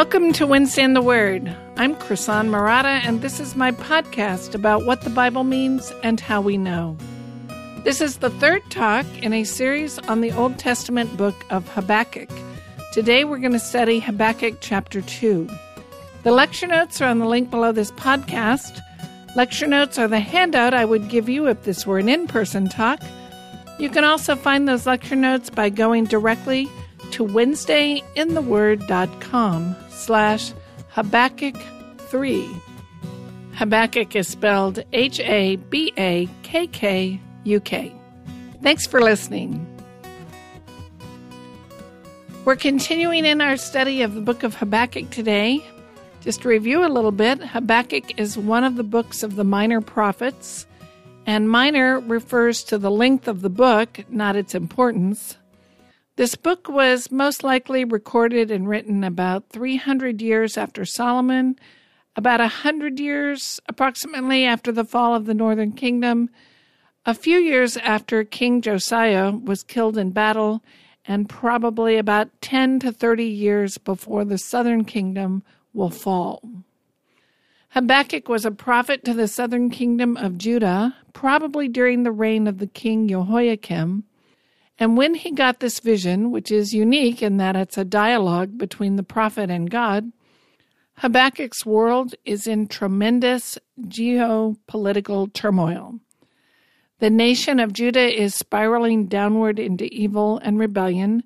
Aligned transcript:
Welcome 0.00 0.32
to 0.32 0.46
Wednesday 0.46 0.82
in 0.82 0.94
the 0.94 1.02
Word. 1.02 1.54
I'm 1.76 1.94
Krisan 1.94 2.48
Marotta, 2.48 3.06
and 3.06 3.20
this 3.20 3.38
is 3.38 3.54
my 3.54 3.70
podcast 3.70 4.54
about 4.54 4.86
what 4.86 5.02
the 5.02 5.10
Bible 5.10 5.44
means 5.44 5.92
and 6.02 6.18
how 6.18 6.40
we 6.40 6.56
know. 6.56 6.96
This 7.84 8.00
is 8.00 8.16
the 8.16 8.30
third 8.30 8.62
talk 8.70 9.04
in 9.18 9.34
a 9.34 9.44
series 9.44 9.98
on 9.98 10.22
the 10.22 10.32
Old 10.32 10.58
Testament 10.58 11.14
book 11.18 11.34
of 11.50 11.68
Habakkuk. 11.68 12.30
Today 12.94 13.24
we're 13.24 13.40
going 13.40 13.52
to 13.52 13.58
study 13.58 14.00
Habakkuk 14.00 14.62
chapter 14.62 15.02
2. 15.02 15.46
The 16.22 16.32
lecture 16.32 16.66
notes 16.66 17.02
are 17.02 17.10
on 17.10 17.18
the 17.18 17.26
link 17.26 17.50
below 17.50 17.70
this 17.70 17.92
podcast. 17.92 18.80
Lecture 19.36 19.66
notes 19.66 19.98
are 19.98 20.08
the 20.08 20.20
handout 20.20 20.72
I 20.72 20.86
would 20.86 21.10
give 21.10 21.28
you 21.28 21.46
if 21.46 21.64
this 21.64 21.86
were 21.86 21.98
an 21.98 22.08
in 22.08 22.26
person 22.26 22.70
talk. 22.70 23.02
You 23.78 23.90
can 23.90 24.04
also 24.04 24.34
find 24.34 24.66
those 24.66 24.86
lecture 24.86 25.14
notes 25.14 25.50
by 25.50 25.68
going 25.68 26.06
directly 26.06 26.70
to 27.10 27.26
wednesdayintheword.com 27.26 29.76
slash 30.00 30.52
Habakkuk 30.88 31.56
3. 31.98 32.48
Habakkuk 33.54 34.16
is 34.16 34.26
spelled 34.26 34.82
H 34.92 35.20
A 35.20 35.56
B 35.56 35.92
A 35.98 36.28
K 36.42 36.66
K 36.66 37.20
U 37.44 37.60
K. 37.60 37.92
Thanks 38.62 38.86
for 38.86 39.00
listening. 39.00 39.66
We're 42.46 42.56
continuing 42.56 43.26
in 43.26 43.42
our 43.42 43.58
study 43.58 44.00
of 44.00 44.14
the 44.14 44.22
book 44.22 44.42
of 44.42 44.54
Habakkuk 44.54 45.10
today. 45.10 45.62
Just 46.22 46.42
to 46.42 46.48
review 46.48 46.84
a 46.84 46.88
little 46.88 47.12
bit, 47.12 47.42
Habakkuk 47.42 48.18
is 48.18 48.36
one 48.36 48.64
of 48.64 48.76
the 48.76 48.82
books 48.82 49.22
of 49.22 49.36
the 49.36 49.44
minor 49.44 49.80
prophets, 49.80 50.66
and 51.26 51.48
minor 51.48 52.00
refers 52.00 52.62
to 52.64 52.78
the 52.78 52.90
length 52.90 53.28
of 53.28 53.42
the 53.42 53.50
book, 53.50 54.00
not 54.08 54.36
its 54.36 54.54
importance. 54.54 55.36
This 56.20 56.34
book 56.34 56.68
was 56.68 57.10
most 57.10 57.42
likely 57.42 57.82
recorded 57.82 58.50
and 58.50 58.68
written 58.68 59.04
about 59.04 59.48
300 59.48 60.20
years 60.20 60.58
after 60.58 60.84
Solomon, 60.84 61.58
about 62.14 62.40
100 62.40 63.00
years 63.00 63.58
approximately 63.66 64.44
after 64.44 64.70
the 64.70 64.84
fall 64.84 65.14
of 65.14 65.24
the 65.24 65.32
northern 65.32 65.72
kingdom, 65.72 66.28
a 67.06 67.14
few 67.14 67.38
years 67.38 67.78
after 67.78 68.22
King 68.22 68.60
Josiah 68.60 69.30
was 69.30 69.62
killed 69.62 69.96
in 69.96 70.10
battle, 70.10 70.62
and 71.06 71.26
probably 71.26 71.96
about 71.96 72.28
10 72.42 72.80
to 72.80 72.92
30 72.92 73.24
years 73.24 73.78
before 73.78 74.26
the 74.26 74.36
southern 74.36 74.84
kingdom 74.84 75.42
will 75.72 75.88
fall. 75.88 76.42
Habakkuk 77.70 78.28
was 78.28 78.44
a 78.44 78.50
prophet 78.50 79.06
to 79.06 79.14
the 79.14 79.26
southern 79.26 79.70
kingdom 79.70 80.18
of 80.18 80.36
Judah, 80.36 80.96
probably 81.14 81.66
during 81.66 82.02
the 82.02 82.12
reign 82.12 82.46
of 82.46 82.58
the 82.58 82.66
king 82.66 83.08
Jehoiakim. 83.08 84.04
And 84.80 84.96
when 84.96 85.14
he 85.14 85.30
got 85.30 85.60
this 85.60 85.78
vision, 85.78 86.30
which 86.30 86.50
is 86.50 86.72
unique 86.72 87.22
in 87.22 87.36
that 87.36 87.54
it's 87.54 87.76
a 87.76 87.84
dialogue 87.84 88.56
between 88.56 88.96
the 88.96 89.02
prophet 89.02 89.50
and 89.50 89.70
God, 89.70 90.10
Habakkuk's 91.00 91.66
world 91.66 92.14
is 92.24 92.46
in 92.46 92.66
tremendous 92.66 93.58
geopolitical 93.82 95.30
turmoil. 95.34 96.00
The 96.98 97.10
nation 97.10 97.60
of 97.60 97.74
Judah 97.74 98.22
is 98.22 98.34
spiraling 98.34 99.06
downward 99.06 99.58
into 99.58 99.84
evil 99.94 100.38
and 100.38 100.58
rebellion. 100.58 101.24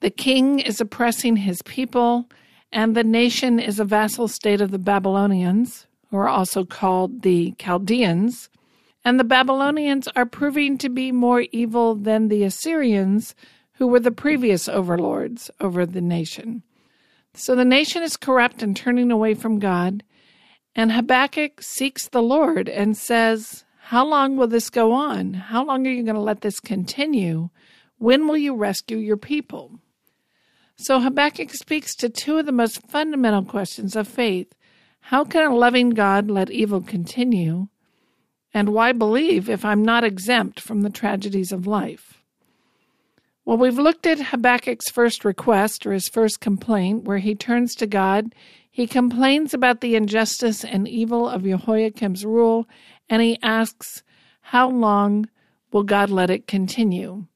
The 0.00 0.10
king 0.10 0.58
is 0.58 0.80
oppressing 0.80 1.36
his 1.36 1.62
people, 1.62 2.28
and 2.72 2.96
the 2.96 3.04
nation 3.04 3.60
is 3.60 3.78
a 3.78 3.84
vassal 3.84 4.26
state 4.26 4.60
of 4.60 4.72
the 4.72 4.78
Babylonians, 4.78 5.86
who 6.10 6.16
are 6.16 6.28
also 6.28 6.64
called 6.64 7.22
the 7.22 7.54
Chaldeans 7.58 8.48
and 9.04 9.18
the 9.18 9.24
Babylonians 9.24 10.08
are 10.14 10.26
proving 10.26 10.76
to 10.78 10.88
be 10.88 11.12
more 11.12 11.44
evil 11.52 11.94
than 11.94 12.28
the 12.28 12.44
Assyrians, 12.44 13.34
who 13.74 13.86
were 13.86 14.00
the 14.00 14.10
previous 14.10 14.68
overlords 14.68 15.50
over 15.60 15.86
the 15.86 16.02
nation. 16.02 16.62
So 17.32 17.54
the 17.54 17.64
nation 17.64 18.02
is 18.02 18.16
corrupt 18.16 18.62
and 18.62 18.76
turning 18.76 19.10
away 19.10 19.34
from 19.34 19.58
God, 19.58 20.02
and 20.74 20.92
Habakkuk 20.92 21.62
seeks 21.62 22.08
the 22.08 22.22
Lord 22.22 22.68
and 22.68 22.96
says, 22.96 23.64
How 23.84 24.04
long 24.04 24.36
will 24.36 24.48
this 24.48 24.70
go 24.70 24.92
on? 24.92 25.34
How 25.34 25.64
long 25.64 25.86
are 25.86 25.90
you 25.90 26.02
going 26.02 26.14
to 26.14 26.20
let 26.20 26.42
this 26.42 26.60
continue? 26.60 27.50
When 27.98 28.28
will 28.28 28.36
you 28.36 28.54
rescue 28.54 28.98
your 28.98 29.16
people? 29.16 29.80
So 30.76 31.00
Habakkuk 31.00 31.50
speaks 31.50 31.94
to 31.96 32.08
two 32.08 32.38
of 32.38 32.46
the 32.46 32.52
most 32.52 32.86
fundamental 32.88 33.44
questions 33.44 33.96
of 33.96 34.08
faith. 34.08 34.54
How 35.00 35.24
can 35.24 35.50
a 35.50 35.54
loving 35.54 35.90
God 35.90 36.30
let 36.30 36.50
evil 36.50 36.80
continue? 36.80 37.68
And 38.52 38.70
why 38.70 38.92
believe 38.92 39.48
if 39.48 39.64
I'm 39.64 39.82
not 39.82 40.04
exempt 40.04 40.60
from 40.60 40.82
the 40.82 40.90
tragedies 40.90 41.52
of 41.52 41.66
life? 41.66 42.20
Well, 43.44 43.58
we've 43.58 43.78
looked 43.78 44.06
at 44.06 44.18
Habakkuk's 44.18 44.90
first 44.90 45.24
request 45.24 45.86
or 45.86 45.92
his 45.92 46.08
first 46.08 46.40
complaint, 46.40 47.04
where 47.04 47.18
he 47.18 47.34
turns 47.34 47.74
to 47.76 47.86
God. 47.86 48.34
He 48.70 48.86
complains 48.86 49.54
about 49.54 49.80
the 49.80 49.96
injustice 49.96 50.64
and 50.64 50.86
evil 50.86 51.28
of 51.28 51.42
Jehoiakim's 51.42 52.24
rule, 52.24 52.68
and 53.08 53.22
he 53.22 53.38
asks, 53.42 54.02
How 54.40 54.68
long 54.68 55.28
will 55.72 55.82
God 55.82 56.10
let 56.10 56.30
it 56.30 56.46
continue? 56.46 57.26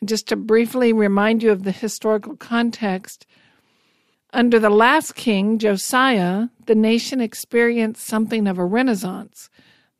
And 0.00 0.08
just 0.08 0.28
to 0.28 0.36
briefly 0.36 0.92
remind 0.92 1.42
you 1.42 1.50
of 1.50 1.64
the 1.64 1.72
historical 1.72 2.36
context, 2.36 3.26
under 4.32 4.58
the 4.58 4.70
last 4.70 5.14
king, 5.14 5.58
Josiah, 5.58 6.48
the 6.66 6.74
nation 6.74 7.20
experienced 7.20 8.06
something 8.06 8.46
of 8.46 8.58
a 8.58 8.64
renaissance. 8.64 9.48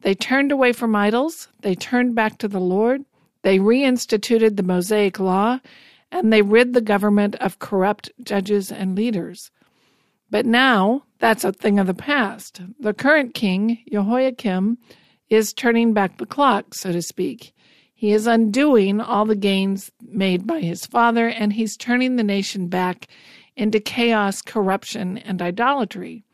They 0.00 0.14
turned 0.14 0.52
away 0.52 0.72
from 0.72 0.94
idols, 0.94 1.48
they 1.60 1.74
turned 1.74 2.14
back 2.14 2.38
to 2.38 2.48
the 2.48 2.60
Lord, 2.60 3.04
they 3.42 3.58
reinstituted 3.58 4.56
the 4.56 4.62
Mosaic 4.62 5.18
Law, 5.18 5.60
and 6.12 6.32
they 6.32 6.42
rid 6.42 6.72
the 6.72 6.80
government 6.80 7.34
of 7.36 7.58
corrupt 7.58 8.10
judges 8.22 8.70
and 8.70 8.96
leaders. 8.96 9.50
But 10.30 10.46
now, 10.46 11.04
that's 11.18 11.44
a 11.44 11.52
thing 11.52 11.78
of 11.78 11.86
the 11.86 11.94
past. 11.94 12.60
The 12.80 12.94
current 12.94 13.34
king, 13.34 13.78
Jehoiakim, 13.90 14.78
is 15.28 15.52
turning 15.52 15.92
back 15.92 16.18
the 16.18 16.26
clock, 16.26 16.74
so 16.74 16.92
to 16.92 17.02
speak. 17.02 17.54
He 17.94 18.12
is 18.12 18.26
undoing 18.26 19.00
all 19.00 19.24
the 19.24 19.36
gains 19.36 19.90
made 20.02 20.46
by 20.46 20.60
his 20.60 20.84
father, 20.84 21.28
and 21.28 21.52
he's 21.52 21.76
turning 21.76 22.16
the 22.16 22.22
nation 22.22 22.68
back 22.68 23.08
into 23.56 23.80
chaos, 23.80 24.42
corruption, 24.42 25.18
and 25.18 25.40
idolatry. 25.40 26.24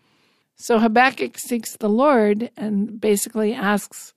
So 0.63 0.79
Habakkuk 0.79 1.39
seeks 1.39 1.77
the 1.77 1.89
Lord 1.89 2.53
and 2.57 3.01
basically 3.01 3.53
asks, 3.53 4.15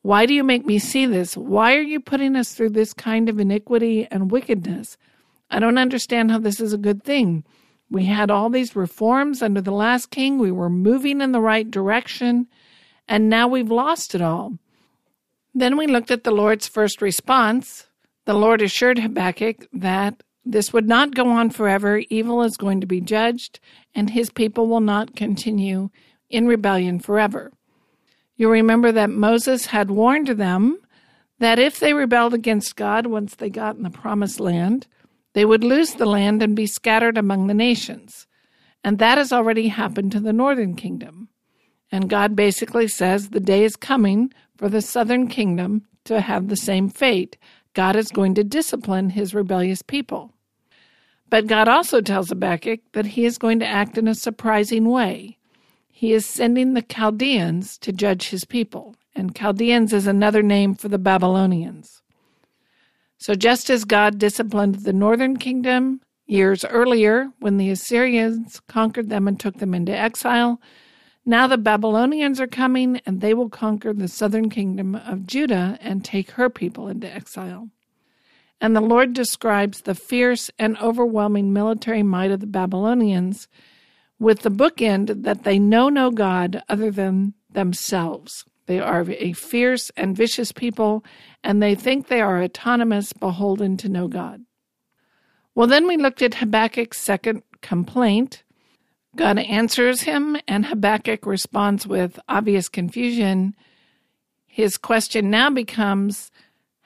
Why 0.00 0.24
do 0.24 0.32
you 0.32 0.42
make 0.42 0.64
me 0.64 0.78
see 0.78 1.04
this? 1.04 1.36
Why 1.36 1.76
are 1.76 1.82
you 1.82 2.00
putting 2.00 2.36
us 2.36 2.54
through 2.54 2.70
this 2.70 2.94
kind 2.94 3.28
of 3.28 3.38
iniquity 3.38 4.08
and 4.10 4.30
wickedness? 4.30 4.96
I 5.50 5.58
don't 5.58 5.76
understand 5.76 6.30
how 6.30 6.38
this 6.38 6.58
is 6.58 6.72
a 6.72 6.78
good 6.78 7.04
thing. 7.04 7.44
We 7.90 8.06
had 8.06 8.30
all 8.30 8.48
these 8.48 8.74
reforms 8.74 9.42
under 9.42 9.60
the 9.60 9.70
last 9.70 10.10
king. 10.10 10.38
We 10.38 10.50
were 10.50 10.70
moving 10.70 11.20
in 11.20 11.32
the 11.32 11.40
right 11.42 11.70
direction, 11.70 12.46
and 13.06 13.28
now 13.28 13.46
we've 13.46 13.70
lost 13.70 14.14
it 14.14 14.22
all. 14.22 14.54
Then 15.54 15.76
we 15.76 15.86
looked 15.86 16.10
at 16.10 16.24
the 16.24 16.30
Lord's 16.30 16.66
first 16.66 17.02
response. 17.02 17.88
The 18.24 18.32
Lord 18.32 18.62
assured 18.62 19.00
Habakkuk 19.00 19.66
that 19.74 20.22
this 20.50 20.72
would 20.72 20.88
not 20.88 21.14
go 21.14 21.28
on 21.28 21.50
forever. 21.50 22.02
Evil 22.08 22.42
is 22.42 22.56
going 22.56 22.80
to 22.80 22.86
be 22.86 23.02
judged, 23.02 23.60
and 23.94 24.08
his 24.08 24.30
people 24.30 24.66
will 24.66 24.80
not 24.80 25.14
continue 25.14 25.90
in 26.30 26.46
rebellion 26.46 27.00
forever. 27.00 27.52
You'll 28.34 28.52
remember 28.52 28.90
that 28.92 29.10
Moses 29.10 29.66
had 29.66 29.90
warned 29.90 30.28
them 30.28 30.78
that 31.38 31.58
if 31.58 31.78
they 31.78 31.92
rebelled 31.92 32.32
against 32.32 32.76
God 32.76 33.06
once 33.06 33.34
they 33.34 33.50
got 33.50 33.76
in 33.76 33.82
the 33.82 33.90
promised 33.90 34.40
land, 34.40 34.86
they 35.34 35.44
would 35.44 35.62
lose 35.62 35.94
the 35.94 36.06
land 36.06 36.42
and 36.42 36.56
be 36.56 36.66
scattered 36.66 37.18
among 37.18 37.46
the 37.46 37.54
nations. 37.54 38.26
And 38.82 38.98
that 38.98 39.18
has 39.18 39.32
already 39.32 39.68
happened 39.68 40.12
to 40.12 40.20
the 40.20 40.32
northern 40.32 40.76
kingdom. 40.76 41.28
And 41.92 42.08
God 42.08 42.34
basically 42.34 42.88
says 42.88 43.28
the 43.28 43.38
day 43.38 43.64
is 43.64 43.76
coming 43.76 44.32
for 44.56 44.70
the 44.70 44.80
southern 44.80 45.28
kingdom 45.28 45.82
to 46.04 46.22
have 46.22 46.48
the 46.48 46.56
same 46.56 46.88
fate. 46.88 47.36
God 47.74 47.96
is 47.96 48.08
going 48.08 48.34
to 48.36 48.44
discipline 48.44 49.10
his 49.10 49.34
rebellious 49.34 49.82
people. 49.82 50.32
But 51.30 51.46
God 51.46 51.68
also 51.68 52.00
tells 52.00 52.30
Habakkuk 52.30 52.80
that 52.92 53.06
he 53.06 53.24
is 53.24 53.38
going 53.38 53.58
to 53.60 53.66
act 53.66 53.98
in 53.98 54.08
a 54.08 54.14
surprising 54.14 54.88
way. 54.88 55.38
He 55.90 56.12
is 56.12 56.24
sending 56.24 56.74
the 56.74 56.82
Chaldeans 56.82 57.76
to 57.78 57.92
judge 57.92 58.28
his 58.28 58.44
people, 58.44 58.94
and 59.14 59.34
Chaldeans 59.34 59.92
is 59.92 60.06
another 60.06 60.42
name 60.42 60.74
for 60.74 60.88
the 60.88 60.98
Babylonians. 60.98 62.02
So, 63.18 63.34
just 63.34 63.68
as 63.68 63.84
God 63.84 64.18
disciplined 64.18 64.76
the 64.76 64.92
northern 64.92 65.36
kingdom 65.36 66.00
years 66.26 66.64
earlier 66.64 67.32
when 67.40 67.56
the 67.56 67.70
Assyrians 67.70 68.60
conquered 68.68 69.08
them 69.08 69.26
and 69.26 69.38
took 69.38 69.58
them 69.58 69.74
into 69.74 69.92
exile, 69.92 70.60
now 71.26 71.46
the 71.46 71.58
Babylonians 71.58 72.40
are 72.40 72.46
coming 72.46 73.00
and 73.04 73.20
they 73.20 73.34
will 73.34 73.50
conquer 73.50 73.92
the 73.92 74.08
southern 74.08 74.48
kingdom 74.48 74.94
of 74.94 75.26
Judah 75.26 75.78
and 75.82 76.04
take 76.04 76.30
her 76.32 76.48
people 76.48 76.88
into 76.88 77.12
exile. 77.12 77.68
And 78.60 78.74
the 78.74 78.80
Lord 78.80 79.12
describes 79.12 79.82
the 79.82 79.94
fierce 79.94 80.50
and 80.58 80.76
overwhelming 80.78 81.52
military 81.52 82.02
might 82.02 82.30
of 82.30 82.40
the 82.40 82.46
Babylonians 82.46 83.48
with 84.18 84.40
the 84.40 84.50
bookend 84.50 85.22
that 85.22 85.44
they 85.44 85.58
know 85.58 85.88
no 85.88 86.10
God 86.10 86.62
other 86.68 86.90
than 86.90 87.34
themselves. 87.50 88.44
They 88.66 88.80
are 88.80 89.04
a 89.08 89.32
fierce 89.32 89.90
and 89.96 90.16
vicious 90.16 90.52
people, 90.52 91.04
and 91.42 91.62
they 91.62 91.74
think 91.74 92.08
they 92.08 92.20
are 92.20 92.42
autonomous, 92.42 93.12
beholden 93.12 93.76
to 93.78 93.88
no 93.88 94.08
God. 94.08 94.42
Well, 95.54 95.66
then 95.66 95.86
we 95.86 95.96
looked 95.96 96.20
at 96.20 96.34
Habakkuk's 96.34 96.98
second 96.98 97.42
complaint. 97.62 98.42
God 99.16 99.38
answers 99.38 100.02
him, 100.02 100.36
and 100.46 100.66
Habakkuk 100.66 101.24
responds 101.24 101.86
with 101.86 102.20
obvious 102.28 102.68
confusion. 102.68 103.56
His 104.46 104.76
question 104.76 105.30
now 105.30 105.48
becomes 105.48 106.30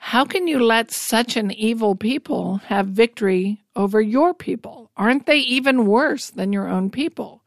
How 0.05 0.25
can 0.25 0.47
you 0.47 0.59
let 0.59 0.91
such 0.91 1.37
an 1.37 1.49
evil 1.51 1.95
people 1.95 2.57
have 2.67 2.87
victory 2.87 3.63
over 3.73 4.01
your 4.01 4.33
people? 4.33 4.91
Aren't 4.97 5.25
they 5.27 5.37
even 5.37 5.87
worse 5.87 6.29
than 6.29 6.51
your 6.51 6.67
own 6.67 6.89
people? 6.91 7.41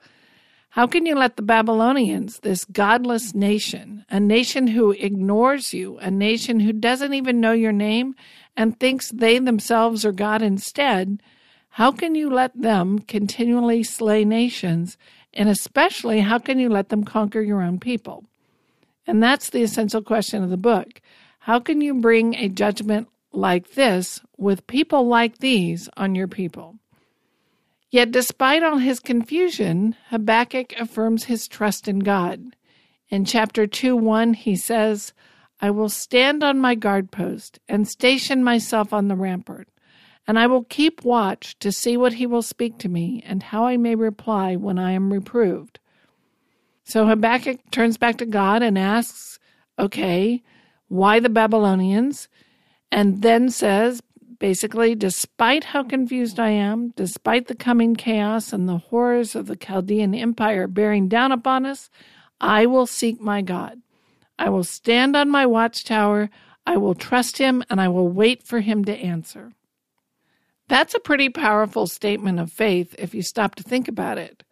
How 0.70 0.86
can 0.86 1.04
you 1.04 1.14
let 1.14 1.36
the 1.36 1.42
Babylonians, 1.42 2.40
this 2.40 2.64
godless 2.64 3.34
nation, 3.34 4.06
a 4.08 4.18
nation 4.18 4.68
who 4.68 4.92
ignores 4.92 5.74
you, 5.74 5.98
a 5.98 6.10
nation 6.10 6.58
who 6.58 6.72
doesn't 6.72 7.12
even 7.12 7.42
know 7.42 7.52
your 7.52 7.72
name 7.72 8.16
and 8.56 8.80
thinks 8.80 9.10
they 9.10 9.38
themselves 9.38 10.06
are 10.06 10.10
God 10.10 10.40
instead, 10.40 11.22
how 11.68 11.92
can 11.92 12.14
you 12.14 12.30
let 12.30 12.58
them 12.58 13.00
continually 13.00 13.82
slay 13.82 14.24
nations? 14.24 14.96
And 15.34 15.50
especially, 15.50 16.20
how 16.20 16.38
can 16.38 16.58
you 16.58 16.70
let 16.70 16.88
them 16.88 17.04
conquer 17.04 17.42
your 17.42 17.60
own 17.60 17.78
people? 17.78 18.24
And 19.06 19.22
that's 19.22 19.50
the 19.50 19.62
essential 19.62 20.02
question 20.02 20.42
of 20.42 20.48
the 20.48 20.56
book. 20.56 21.02
How 21.46 21.60
can 21.60 21.80
you 21.80 21.94
bring 21.94 22.34
a 22.34 22.48
judgment 22.48 23.06
like 23.30 23.74
this 23.74 24.20
with 24.36 24.66
people 24.66 25.06
like 25.06 25.38
these 25.38 25.88
on 25.96 26.16
your 26.16 26.26
people? 26.26 26.80
Yet, 27.88 28.10
despite 28.10 28.64
all 28.64 28.78
his 28.78 28.98
confusion, 28.98 29.94
Habakkuk 30.08 30.72
affirms 30.72 31.26
his 31.26 31.46
trust 31.46 31.86
in 31.86 32.00
God. 32.00 32.56
In 33.10 33.24
chapter 33.24 33.64
2 33.64 33.94
1, 33.94 34.34
he 34.34 34.56
says, 34.56 35.12
I 35.60 35.70
will 35.70 35.88
stand 35.88 36.42
on 36.42 36.58
my 36.58 36.74
guard 36.74 37.12
post 37.12 37.60
and 37.68 37.86
station 37.86 38.42
myself 38.42 38.92
on 38.92 39.06
the 39.06 39.14
rampart. 39.14 39.68
And 40.26 40.40
I 40.40 40.48
will 40.48 40.64
keep 40.64 41.04
watch 41.04 41.56
to 41.60 41.70
see 41.70 41.96
what 41.96 42.14
he 42.14 42.26
will 42.26 42.42
speak 42.42 42.76
to 42.78 42.88
me 42.88 43.22
and 43.24 43.40
how 43.44 43.66
I 43.66 43.76
may 43.76 43.94
reply 43.94 44.56
when 44.56 44.80
I 44.80 44.90
am 44.90 45.12
reproved. 45.12 45.78
So 46.82 47.06
Habakkuk 47.06 47.70
turns 47.70 47.98
back 47.98 48.18
to 48.18 48.26
God 48.26 48.64
and 48.64 48.76
asks, 48.76 49.38
okay, 49.78 50.42
why 50.88 51.20
the 51.20 51.28
Babylonians? 51.28 52.28
And 52.92 53.22
then 53.22 53.50
says, 53.50 54.02
basically, 54.38 54.94
despite 54.94 55.64
how 55.64 55.82
confused 55.82 56.38
I 56.38 56.50
am, 56.50 56.90
despite 56.96 57.48
the 57.48 57.54
coming 57.54 57.96
chaos 57.96 58.52
and 58.52 58.68
the 58.68 58.78
horrors 58.78 59.34
of 59.34 59.46
the 59.46 59.56
Chaldean 59.56 60.14
Empire 60.14 60.66
bearing 60.66 61.08
down 61.08 61.32
upon 61.32 61.66
us, 61.66 61.90
I 62.40 62.66
will 62.66 62.86
seek 62.86 63.20
my 63.20 63.42
God. 63.42 63.80
I 64.38 64.50
will 64.50 64.64
stand 64.64 65.16
on 65.16 65.30
my 65.30 65.46
watchtower, 65.46 66.30
I 66.66 66.76
will 66.76 66.94
trust 66.94 67.38
him, 67.38 67.62
and 67.70 67.80
I 67.80 67.88
will 67.88 68.08
wait 68.08 68.42
for 68.42 68.60
him 68.60 68.84
to 68.84 68.96
answer. 68.96 69.52
That's 70.68 70.94
a 70.94 71.00
pretty 71.00 71.28
powerful 71.28 71.86
statement 71.86 72.40
of 72.40 72.52
faith 72.52 72.94
if 72.98 73.14
you 73.14 73.22
stop 73.22 73.54
to 73.54 73.62
think 73.62 73.88
about 73.88 74.18
it. 74.18 74.42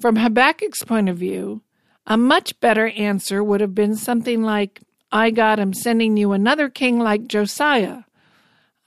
From 0.00 0.16
Habakkuk's 0.16 0.84
point 0.84 1.08
of 1.08 1.18
view, 1.18 1.62
a 2.06 2.16
much 2.16 2.58
better 2.60 2.88
answer 2.88 3.42
would 3.42 3.60
have 3.60 3.74
been 3.74 3.96
something 3.96 4.42
like, 4.42 4.80
I, 5.12 5.30
God, 5.30 5.60
am 5.60 5.74
sending 5.74 6.16
you 6.16 6.32
another 6.32 6.70
king 6.70 6.98
like 6.98 7.28
Josiah. 7.28 8.04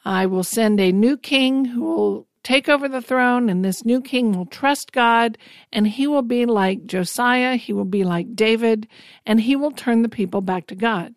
I 0.03 0.25
will 0.25 0.43
send 0.43 0.79
a 0.79 0.91
new 0.91 1.17
king 1.17 1.65
who 1.65 1.83
will 1.83 2.27
take 2.41 2.67
over 2.67 2.89
the 2.89 3.01
throne, 3.01 3.47
and 3.47 3.63
this 3.63 3.85
new 3.85 4.01
king 4.01 4.31
will 4.31 4.47
trust 4.47 4.91
God, 4.91 5.37
and 5.71 5.87
he 5.87 6.07
will 6.07 6.23
be 6.23 6.45
like 6.45 6.85
Josiah, 6.85 7.55
he 7.55 7.73
will 7.73 7.85
be 7.85 8.03
like 8.03 8.35
David, 8.35 8.87
and 9.25 9.41
he 9.41 9.55
will 9.55 9.71
turn 9.71 10.01
the 10.01 10.09
people 10.09 10.41
back 10.41 10.67
to 10.67 10.75
God. 10.75 11.13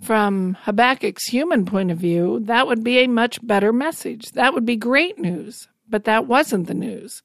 From 0.00 0.56
Habakkuk's 0.62 1.26
human 1.26 1.64
point 1.64 1.90
of 1.90 1.98
view, 1.98 2.40
that 2.44 2.66
would 2.66 2.82
be 2.82 2.98
a 2.98 3.06
much 3.06 3.44
better 3.46 3.72
message. 3.72 4.30
That 4.32 4.54
would 4.54 4.64
be 4.64 4.76
great 4.76 5.18
news, 5.18 5.68
but 5.88 6.04
that 6.04 6.26
wasn't 6.26 6.66
the 6.66 6.74
news. 6.74 7.22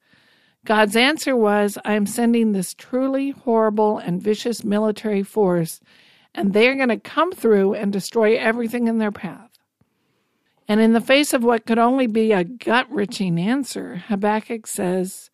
God's 0.65 0.95
answer 0.95 1.35
was, 1.35 1.77
I 1.85 1.93
am 1.93 2.05
sending 2.05 2.51
this 2.51 2.73
truly 2.73 3.31
horrible 3.31 3.99
and 3.99 4.21
vicious 4.21 4.63
military 4.63 5.23
force, 5.23 5.79
and 6.35 6.53
they 6.53 6.67
are 6.67 6.75
going 6.75 6.89
to 6.89 6.99
come 6.99 7.31
through 7.31 7.73
and 7.73 7.91
destroy 7.91 8.37
everything 8.37 8.87
in 8.87 8.99
their 8.99 9.11
path. 9.11 9.51
And 10.67 10.79
in 10.79 10.93
the 10.93 11.01
face 11.01 11.33
of 11.33 11.43
what 11.43 11.65
could 11.65 11.79
only 11.79 12.07
be 12.07 12.31
a 12.31 12.43
gut 12.43 12.87
wrenching 12.91 13.39
answer, 13.39 14.03
Habakkuk 14.07 14.67
says, 14.67 15.29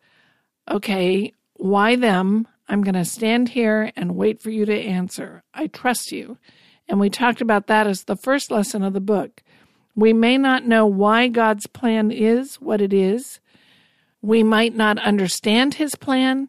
Okay, 0.70 1.32
why 1.54 1.96
them? 1.96 2.46
I'm 2.68 2.82
going 2.82 2.94
to 2.94 3.04
stand 3.04 3.50
here 3.50 3.90
and 3.96 4.16
wait 4.16 4.40
for 4.40 4.50
you 4.50 4.64
to 4.64 4.74
answer. 4.74 5.42
I 5.52 5.66
trust 5.66 6.12
you. 6.12 6.38
And 6.88 7.00
we 7.00 7.10
talked 7.10 7.40
about 7.40 7.66
that 7.66 7.86
as 7.86 8.04
the 8.04 8.16
first 8.16 8.50
lesson 8.50 8.82
of 8.82 8.92
the 8.92 9.00
book. 9.00 9.42
We 9.94 10.12
may 10.12 10.38
not 10.38 10.64
know 10.64 10.86
why 10.86 11.28
God's 11.28 11.66
plan 11.66 12.10
is 12.10 12.56
what 12.56 12.80
it 12.80 12.92
is. 12.92 13.40
We 14.20 14.42
might 14.42 14.74
not 14.74 14.98
understand 14.98 15.74
his 15.74 15.94
plan. 15.94 16.48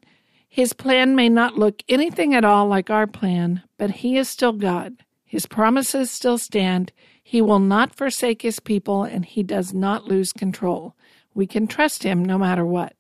His 0.53 0.71
plan 0.71 1.15
may 1.15 1.29
not 1.29 1.57
look 1.57 1.81
anything 1.89 2.35
at 2.35 2.45
all 2.45 2.67
like 2.67 2.91
our 2.91 3.07
plan, 3.07 3.63
but 3.79 3.89
he 3.89 4.17
is 4.17 4.29
still 4.29 4.51
God. 4.51 4.97
His 5.25 5.47
promises 5.47 6.11
still 6.11 6.38
stand. 6.38 6.91
He 7.23 7.41
will 7.41 7.57
not 7.57 7.95
forsake 7.95 8.44
his 8.44 8.59
people, 8.59 9.03
and 9.03 9.25
he 9.25 9.41
does 9.41 9.73
not 9.73 10.05
lose 10.05 10.31
control. 10.31 10.94
We 11.33 11.47
can 11.47 11.65
trust 11.65 12.03
him 12.03 12.23
no 12.23 12.38
matter 12.38 12.63
what. 12.63 12.94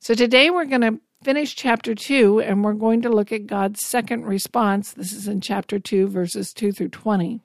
So 0.00 0.14
today 0.14 0.50
we're 0.50 0.64
going 0.64 0.80
to 0.80 1.00
finish 1.22 1.54
chapter 1.54 1.94
2 1.94 2.40
and 2.40 2.64
we're 2.64 2.72
going 2.72 3.00
to 3.02 3.08
look 3.08 3.30
at 3.30 3.46
God's 3.46 3.86
second 3.86 4.26
response. 4.26 4.92
This 4.92 5.12
is 5.12 5.28
in 5.28 5.40
chapter 5.40 5.78
2, 5.78 6.08
verses 6.08 6.52
2 6.52 6.72
through 6.72 6.88
20. 6.88 7.40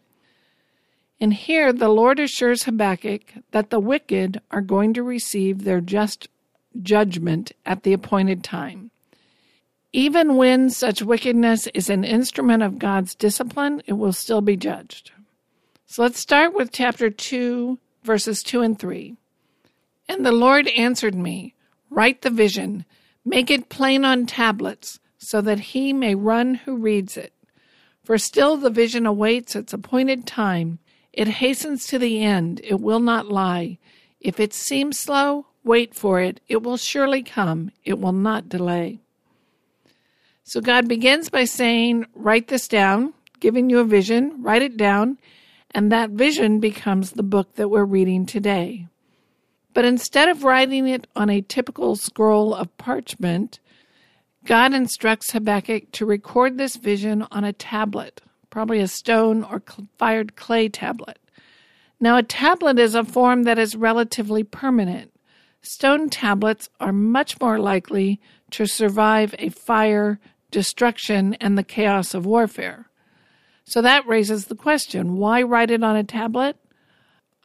And 1.22 1.36
here 1.36 1.72
the 1.72 1.90
Lord 1.90 2.20
assures 2.20 2.64
Habakkuk 2.64 3.32
that 3.52 3.70
the 3.70 3.80
wicked 3.80 4.42
are 4.50 4.62
going 4.62 4.96
to 4.96 5.04
receive 5.04 5.66
their 5.66 5.82
just 5.82 6.30
judgment 6.82 7.52
at 7.66 7.84
the 7.84 7.94
appointed 7.94 8.44
time. 8.44 8.92
Even 9.92 10.36
when 10.36 10.70
such 10.70 11.02
wickedness 11.02 11.68
is 11.68 11.90
an 11.90 12.04
instrument 12.04 12.62
of 12.62 12.78
God's 12.78 13.16
discipline, 13.16 13.82
it 13.88 13.94
will 13.94 14.14
still 14.14 14.42
be 14.42 14.56
judged. 14.56 15.12
So 15.88 16.04
let's 16.04 16.20
start 16.20 16.54
with 16.54 16.72
chapter 16.72 17.10
2, 17.10 17.80
verses 18.04 18.44
2 18.44 18.62
and 18.62 18.78
3. 18.78 19.16
And 20.08 20.26
the 20.26 20.32
Lord 20.32 20.68
answered 20.70 21.16
me, 21.16 21.56
Write 21.90 22.22
the 22.22 22.30
vision 22.30 22.86
Make 23.26 23.50
it 23.50 23.70
plain 23.70 24.06
on 24.06 24.26
tablets, 24.26 25.00
so 25.18 25.42
that 25.42 25.60
he 25.60 25.92
may 25.92 26.16
run 26.16 26.56
who 26.56 26.78
reads 26.78 27.18
it. 27.18 27.34
For 28.04 28.18
still 28.18 28.58
the 28.58 28.70
vision 28.70 29.06
awaits 29.06 29.56
its 29.56 29.74
appointed 29.74 30.26
time. 30.26 30.80
It 31.12 31.28
hastens 31.28 31.86
to 31.88 32.00
the 32.00 32.24
end, 32.24 32.62
it 32.64 32.80
will 32.80 33.00
not 33.00 33.28
lie. 33.28 33.78
If 34.20 34.40
it 34.40 34.54
seems 34.54 35.00
slow, 35.00 35.48
wait 35.64 35.94
for 35.94 36.20
it. 36.20 36.40
It 36.48 36.64
will 36.64 36.78
surely 36.78 37.24
come, 37.24 37.72
it 37.84 38.00
will 38.00 38.12
not 38.12 38.50
delay. 38.50 39.00
So 40.44 40.62
God 40.62 40.88
begins 40.88 41.30
by 41.30 41.46
saying, 41.46 42.06
Write 42.16 42.48
this 42.48 42.68
down, 42.68 43.14
giving 43.40 43.70
you 43.70 43.80
a 43.80 43.86
vision, 43.86 44.42
write 44.42 44.62
it 44.62 44.78
down, 44.78 45.18
and 45.72 45.92
that 45.92 46.10
vision 46.10 46.60
becomes 46.60 47.12
the 47.12 47.24
book 47.24 47.56
that 47.56 47.70
we're 47.70 47.86
reading 47.86 48.26
today. 48.26 48.88
But 49.74 49.86
instead 49.86 50.28
of 50.28 50.44
writing 50.44 50.88
it 50.88 51.06
on 51.16 51.30
a 51.30 51.42
typical 51.42 51.96
scroll 51.96 52.56
of 52.56 52.76
parchment, 52.78 53.60
God 54.46 54.74
instructs 54.74 55.32
Habakkuk 55.32 55.92
to 55.92 56.06
record 56.06 56.58
this 56.58 56.76
vision 56.76 57.26
on 57.32 57.44
a 57.44 57.54
tablet, 57.54 58.22
probably 58.50 58.80
a 58.80 58.88
stone 58.88 59.44
or 59.44 59.62
fired 59.98 60.36
clay 60.36 60.70
tablet. 60.70 61.20
Now, 62.00 62.18
a 62.18 62.24
tablet 62.24 62.80
is 62.80 62.96
a 62.96 63.04
form 63.04 63.44
that 63.44 63.60
is 63.60 63.76
relatively 63.76 64.44
permanent. 64.44 65.12
Stone 65.62 66.10
tablets 66.10 66.70
are 66.80 66.94
much 66.94 67.40
more 67.40 67.60
likely 67.60 68.20
to 68.52 68.66
survive 68.66 69.36
a 69.38 69.50
fire, 69.50 70.20
destruction, 70.52 71.36
and 71.36 71.58
the 71.58 71.64
chaos 71.64 72.14
of 72.14 72.26
warfare. 72.26 72.90
So 73.66 73.82
that 73.82 74.08
raises 74.08 74.46
the 74.46 74.56
question 74.56 75.18
why 75.18 75.42
write 75.42 75.70
it 75.70 75.84
on 75.84 75.96
a 75.96 76.04
tablet? 76.04 76.58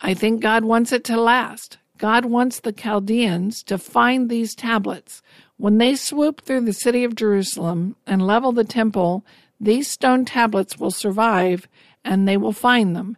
I 0.00 0.14
think 0.14 0.40
God 0.40 0.64
wants 0.64 0.92
it 0.92 1.04
to 1.04 1.20
last. 1.20 1.78
God 1.98 2.24
wants 2.24 2.60
the 2.60 2.72
Chaldeans 2.72 3.62
to 3.64 3.78
find 3.78 4.28
these 4.28 4.54
tablets. 4.54 5.22
When 5.56 5.78
they 5.78 5.94
swoop 5.94 6.40
through 6.40 6.62
the 6.62 6.72
city 6.72 7.04
of 7.04 7.14
Jerusalem 7.14 7.96
and 8.06 8.26
level 8.26 8.52
the 8.52 8.64
temple, 8.64 9.24
these 9.60 9.88
stone 9.88 10.24
tablets 10.24 10.78
will 10.78 10.90
survive 10.90 11.68
and 12.04 12.26
they 12.26 12.36
will 12.36 12.52
find 12.52 12.96
them. 12.96 13.16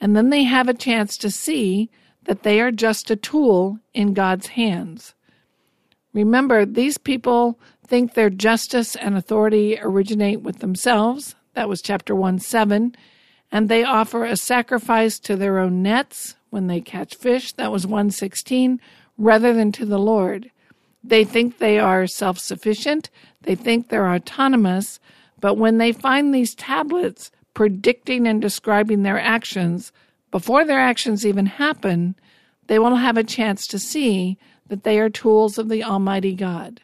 And 0.00 0.16
then 0.16 0.30
they 0.30 0.44
have 0.44 0.68
a 0.68 0.74
chance 0.74 1.16
to 1.18 1.30
see 1.30 1.90
that 2.24 2.42
they 2.42 2.60
are 2.60 2.70
just 2.70 3.10
a 3.10 3.16
tool 3.16 3.78
in 3.94 4.14
God's 4.14 4.48
hands. 4.48 5.14
Remember, 6.12 6.66
these 6.66 6.98
people 6.98 7.58
think 7.86 8.14
their 8.14 8.30
justice 8.30 8.96
and 8.96 9.16
authority 9.16 9.78
originate 9.80 10.42
with 10.42 10.58
themselves. 10.58 11.34
That 11.54 11.68
was 11.68 11.82
chapter 11.82 12.14
1 12.14 12.38
7. 12.38 12.94
And 13.52 13.68
they 13.68 13.82
offer 13.82 14.24
a 14.24 14.36
sacrifice 14.36 15.18
to 15.20 15.34
their 15.34 15.58
own 15.58 15.82
nets, 15.82 16.36
when 16.50 16.66
they 16.66 16.80
catch 16.80 17.14
fish, 17.14 17.52
that 17.52 17.72
was 17.72 17.86
116, 17.86 18.80
rather 19.16 19.52
than 19.52 19.72
to 19.72 19.86
the 19.86 19.98
Lord. 19.98 20.50
They 21.02 21.24
think 21.24 21.58
they 21.58 21.78
are 21.78 22.06
self 22.06 22.38
sufficient, 22.38 23.08
they 23.42 23.54
think 23.54 23.88
they're 23.88 24.12
autonomous, 24.12 25.00
but 25.40 25.54
when 25.54 25.78
they 25.78 25.92
find 25.92 26.34
these 26.34 26.54
tablets 26.54 27.30
predicting 27.54 28.26
and 28.26 28.42
describing 28.42 29.02
their 29.02 29.18
actions, 29.18 29.92
before 30.30 30.64
their 30.64 30.80
actions 30.80 31.26
even 31.26 31.46
happen, 31.46 32.14
they 32.66 32.78
will 32.78 32.96
have 32.96 33.16
a 33.16 33.24
chance 33.24 33.66
to 33.66 33.78
see 33.78 34.38
that 34.68 34.84
they 34.84 34.98
are 34.98 35.10
tools 35.10 35.58
of 35.58 35.68
the 35.68 35.82
Almighty 35.82 36.34
God. 36.34 36.80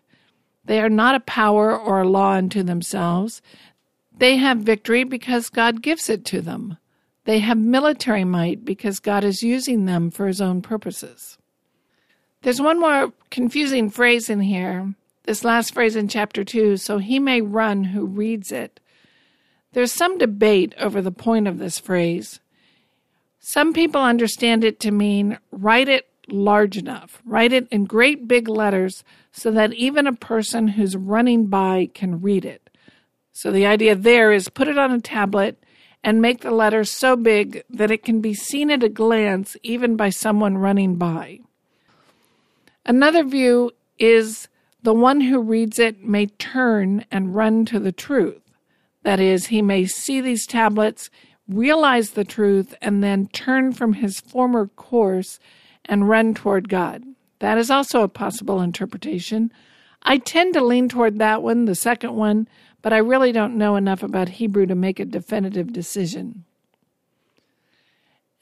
They 0.65 0.81
are 0.81 0.89
not 0.89 1.15
a 1.15 1.21
power 1.21 1.79
or 1.79 2.01
a 2.01 2.09
law 2.09 2.33
unto 2.33 2.63
themselves. 2.63 3.41
They 4.17 4.37
have 4.37 4.59
victory 4.59 5.05
because 5.05 5.49
God 5.49 5.83
gives 5.83 6.09
it 6.11 6.25
to 6.27 6.41
them. 6.41 6.79
They 7.25 7.39
have 7.41 7.59
military 7.59 8.25
might 8.25 8.65
because 8.65 8.99
God 8.99 9.25
is 9.25 9.43
using 9.43 9.85
them 9.85 10.11
for 10.11 10.27
his 10.27 10.41
own 10.41 10.63
purposes. 10.63 11.39
There's 12.43 12.61
one 12.61 12.81
more 12.81 13.13
confusing 13.31 13.91
phrase 13.91 14.31
in 14.31 14.41
here, 14.41 14.95
this 15.25 15.45
last 15.45 15.75
phrase 15.75 15.97
in 15.97 16.09
chapter 16.09 16.45
2 16.45 16.77
so 16.77 16.99
he 16.99 17.19
may 17.19 17.41
run 17.41 17.85
who 17.85 18.07
reads 18.07 18.53
it. 18.53 18.81
There's 19.73 19.93
some 19.93 20.19
debate 20.19 20.75
over 20.79 21.03
the 21.03 21.13
point 21.13 21.49
of 21.49 21.59
this 21.59 21.79
phrase. 21.79 22.41
Some 23.49 23.73
people 23.73 24.03
understand 24.03 24.65
it 24.65 24.81
to 24.81 24.91
mean 24.91 25.39
write 25.53 25.89
it 25.89 26.09
large 26.27 26.77
enough, 26.77 27.23
write 27.25 27.53
it 27.53 27.69
in 27.71 27.85
great 27.85 28.27
big 28.27 28.49
letters 28.49 29.05
so 29.31 29.53
that 29.53 29.73
even 29.75 30.09
a 30.09 30.13
person 30.13 30.67
who's 30.67 30.97
running 30.97 31.47
by 31.47 31.89
can 31.95 32.21
read 32.21 32.45
it. 32.45 32.69
So 33.31 33.53
the 33.53 33.65
idea 33.65 33.95
there 33.95 34.33
is 34.33 34.49
put 34.49 34.67
it 34.67 34.77
on 34.77 34.91
a 34.91 35.01
tablet 35.01 35.63
and 36.03 36.21
make 36.21 36.41
the 36.41 36.51
letters 36.51 36.91
so 36.91 37.15
big 37.15 37.63
that 37.71 37.93
it 37.93 38.03
can 38.03 38.21
be 38.21 38.35
seen 38.35 38.69
at 38.69 38.83
a 38.83 38.89
glance 38.89 39.57
even 39.63 39.95
by 39.95 40.11
someone 40.11 40.59
running 40.59 40.97
by. 40.97 41.39
Another 42.85 43.23
view 43.23 43.71
is 43.97 44.49
the 44.83 44.93
one 44.93 45.21
who 45.21 45.41
reads 45.41 45.79
it 45.79 46.03
may 46.03 46.27
turn 46.27 47.05
and 47.13 47.37
run 47.37 47.65
to 47.67 47.79
the 47.79 47.93
truth. 47.93 48.43
That 49.05 49.21
is, 49.21 49.47
he 49.47 49.63
may 49.63 49.87
see 49.87 50.21
these 50.21 50.49
tablets, 50.49 51.11
realize 51.49 52.11
the 52.11 52.25
truth, 52.25 52.75
and 52.81 53.03
then 53.03 53.29
turn 53.29 53.73
from 53.73 53.95
his 53.95 54.21
former 54.21 54.67
course 54.69 55.39
and 55.85 56.09
run 56.09 56.35
toward 56.35 56.69
God. 56.69 57.05
That 57.39 57.59
is 57.59 57.71
also 57.71 58.03
a 58.03 58.09
possible 58.09 58.61
interpretation. 58.61 59.53
I 60.03 60.19
tend 60.19 60.55
to 60.55 60.65
lean 60.65 60.89
toward 60.89 61.19
that 61.19 61.43
one, 61.43 61.65
the 61.65 61.75
second 61.75 62.15
one, 62.15 62.49
but 62.83 62.93
I 62.93 62.99
really 62.99 63.33
don't 63.33 63.59
know 63.59 63.77
enough 63.77 64.03
about 64.03 64.29
Hebrew 64.31 64.67
to 64.67 64.75
make 64.75 65.01
a 65.01 65.05
definitive 65.05 65.73
decision. 65.73 66.45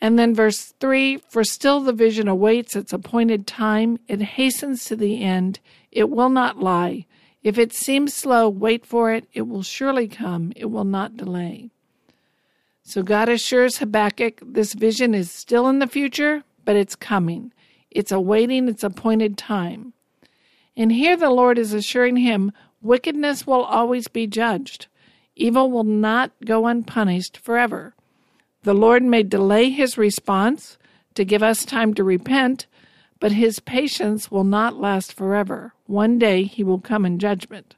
And 0.00 0.18
then 0.18 0.34
verse 0.34 0.74
3 0.80 1.16
For 1.30 1.44
still 1.44 1.80
the 1.80 1.92
vision 1.92 2.28
awaits 2.28 2.76
its 2.76 2.92
appointed 2.92 3.46
time, 3.46 3.98
it 4.06 4.20
hastens 4.20 4.84
to 4.84 4.96
the 4.96 5.22
end, 5.22 5.60
it 5.90 6.10
will 6.10 6.28
not 6.28 6.58
lie. 6.58 7.06
If 7.42 7.58
it 7.58 7.74
seems 7.74 8.14
slow, 8.14 8.48
wait 8.48 8.84
for 8.84 9.12
it, 9.12 9.26
it 9.32 9.42
will 9.42 9.62
surely 9.62 10.08
come, 10.08 10.52
it 10.56 10.66
will 10.66 10.84
not 10.84 11.16
delay. 11.16 11.70
So 12.84 13.02
God 13.02 13.30
assures 13.30 13.78
Habakkuk 13.78 14.40
this 14.42 14.74
vision 14.74 15.14
is 15.14 15.30
still 15.30 15.68
in 15.68 15.78
the 15.78 15.86
future, 15.86 16.44
but 16.64 16.76
it's 16.76 16.94
coming. 16.94 17.52
It's 17.90 18.12
awaiting 18.12 18.68
its 18.68 18.84
appointed 18.84 19.38
time. 19.38 19.94
And 20.76 20.92
here 20.92 21.16
the 21.16 21.30
Lord 21.30 21.58
is 21.58 21.72
assuring 21.72 22.18
him 22.18 22.52
wickedness 22.82 23.46
will 23.46 23.62
always 23.64 24.06
be 24.08 24.26
judged. 24.26 24.86
Evil 25.34 25.70
will 25.70 25.84
not 25.84 26.32
go 26.44 26.66
unpunished 26.66 27.38
forever. 27.38 27.94
The 28.62 28.74
Lord 28.74 29.02
may 29.02 29.22
delay 29.22 29.70
his 29.70 29.96
response 29.96 30.76
to 31.14 31.24
give 31.24 31.42
us 31.42 31.64
time 31.64 31.94
to 31.94 32.04
repent, 32.04 32.66
but 33.18 33.32
his 33.32 33.60
patience 33.60 34.30
will 34.30 34.44
not 34.44 34.76
last 34.76 35.12
forever. 35.12 35.72
One 35.86 36.18
day 36.18 36.44
he 36.44 36.62
will 36.62 36.80
come 36.80 37.06
in 37.06 37.18
judgment. 37.18 37.76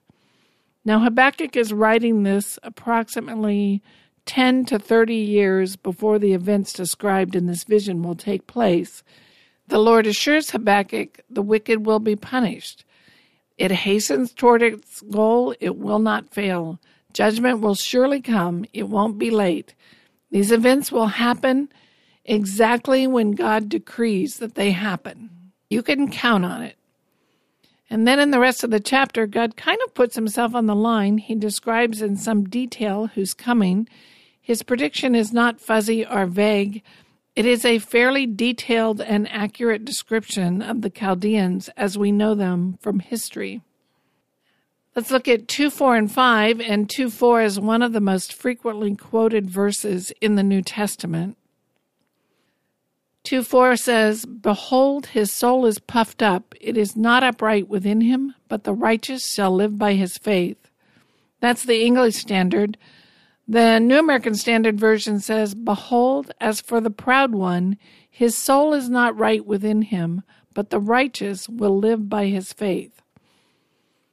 Now, 0.85 1.01
Habakkuk 1.01 1.57
is 1.57 1.73
writing 1.73 2.23
this 2.23 2.59
approximately 2.63 3.83
10 4.27 4.67
to 4.67 4.79
30 4.79 5.15
years 5.15 5.77
before 5.77 6.19
the 6.19 6.35
events 6.35 6.73
described 6.73 7.35
in 7.35 7.47
this 7.47 7.65
vision 7.65 8.03
will 8.03 8.15
take 8.15 8.47
place, 8.47 9.03
the 9.69 9.79
Lord 9.79 10.07
assures 10.07 10.51
Habakkuk 10.51 11.21
the 11.31 11.43
wicked 11.43 11.87
will 11.87 12.01
be 12.01 12.17
punished. 12.17 12.85
It 13.57 13.71
hastens 13.71 14.33
toward 14.33 14.63
its 14.63 15.01
goal, 15.01 15.55
it 15.61 15.77
will 15.77 15.99
not 15.99 16.29
fail. 16.29 16.79
Judgment 17.13 17.61
will 17.61 17.75
surely 17.75 18.21
come, 18.21 18.67
it 18.73 18.89
won't 18.89 19.19
be 19.19 19.31
late. 19.31 19.75
These 20.31 20.53
events 20.53 20.93
will 20.93 21.07
happen 21.07 21.69
exactly 22.25 23.07
when 23.07 23.31
God 23.33 23.69
decrees 23.69 24.39
that 24.39 24.55
they 24.55 24.73
happen. 24.73 25.31
You 25.71 25.83
can 25.83 26.11
count 26.11 26.45
on 26.45 26.63
it. 26.63 26.77
And 27.89 28.07
then 28.07 28.19
in 28.19 28.33
the 28.33 28.41
rest 28.41 28.65
of 28.65 28.71
the 28.71 28.81
chapter, 28.81 29.27
God 29.27 29.57
kind 29.57 29.79
of 29.87 29.95
puts 29.95 30.17
himself 30.17 30.55
on 30.55 30.67
the 30.67 30.75
line. 30.75 31.19
He 31.19 31.37
describes 31.37 32.03
in 32.03 32.17
some 32.17 32.45
detail 32.45 33.07
who's 33.07 33.33
coming 33.33 33.89
his 34.47 34.63
prediction 34.63 35.17
is 35.17 35.33
not 35.33 35.61
fuzzy 35.61 36.07
or 36.07 36.25
vague. 36.25 36.85
It 37.35 37.47
is 37.47 37.65
a 37.65 37.81
fairly 37.81 38.27
detailed 38.29 39.01
and 39.01 39.29
accurate 39.29 39.85
description 39.85 40.63
of 40.63 40.83
the 40.83 40.89
Chaldeans 40.89 41.69
as 41.77 41.99
we 41.99 42.13
know 42.13 42.37
them 42.37 42.79
from 42.81 43.01
history. 43.01 43.61
Let's 44.95 45.11
look 45.11 45.27
at 45.27 45.49
2 45.49 45.69
4 45.69 45.97
and 45.97 46.13
5, 46.13 46.61
and 46.61 46.89
2 46.89 47.11
4 47.11 47.43
is 47.43 47.59
one 47.59 47.83
of 47.83 47.93
the 47.93 48.01
most 48.01 48.33
frequently 48.33 48.95
quoted 48.95 49.51
verses 49.51 50.13
in 50.21 50.37
the 50.37 50.45
New 50.45 50.63
Testament. 50.63 51.37
2 53.25 53.43
4 53.43 53.75
says, 53.75 54.27
Behold, 54.27 55.07
his 55.07 55.33
soul 55.33 55.67
is 55.67 55.81
puffed 55.81 56.23
up. 56.23 56.55
It 56.61 56.77
is 56.77 56.95
not 56.95 57.25
upright 57.25 57.67
within 57.67 58.01
him, 58.01 58.33
but 58.47 58.63
the 58.63 58.75
righteous 58.75 59.29
shall 59.29 59.53
live 59.53 59.77
by 59.77 59.95
his 59.95 60.17
faith. 60.17 60.71
That's 61.41 61.65
the 61.65 61.85
English 61.85 62.15
Standard. 62.15 62.79
The 63.49 63.79
New 63.79 64.01
American 64.01 64.35
Standard 64.35 64.79
Version 64.79 65.21
says, 65.21 65.55
Behold, 65.55 66.33
as 66.41 66.61
for 66.61 66.81
the 66.81 66.91
proud 66.91 67.33
one, 67.33 67.77
his 68.11 68.35
soul 68.35 68.75
is 68.75 68.89
not 68.89 69.17
right 69.17 69.45
within 69.47 69.83
him, 69.83 70.23
but 70.53 70.71
the 70.71 70.81
righteous 70.81 71.49
will 71.49 71.79
live 71.79 72.09
by 72.09 72.27
his 72.27 72.53
faith. 72.53 73.03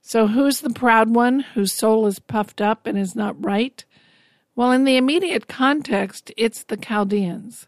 So, 0.02 0.28
who's 0.28 0.60
the 0.60 0.70
proud 0.70 1.16
one 1.16 1.40
whose 1.40 1.74
soul 1.74 2.06
is 2.06 2.20
puffed 2.20 2.62
up 2.62 2.86
and 2.86 2.98
is 2.98 3.16
not 3.16 3.44
right? 3.44 3.84
Well, 4.56 4.72
in 4.72 4.84
the 4.84 4.98
immediate 4.98 5.48
context, 5.48 6.32
it's 6.38 6.64
the 6.64 6.78
Chaldeans. 6.78 7.68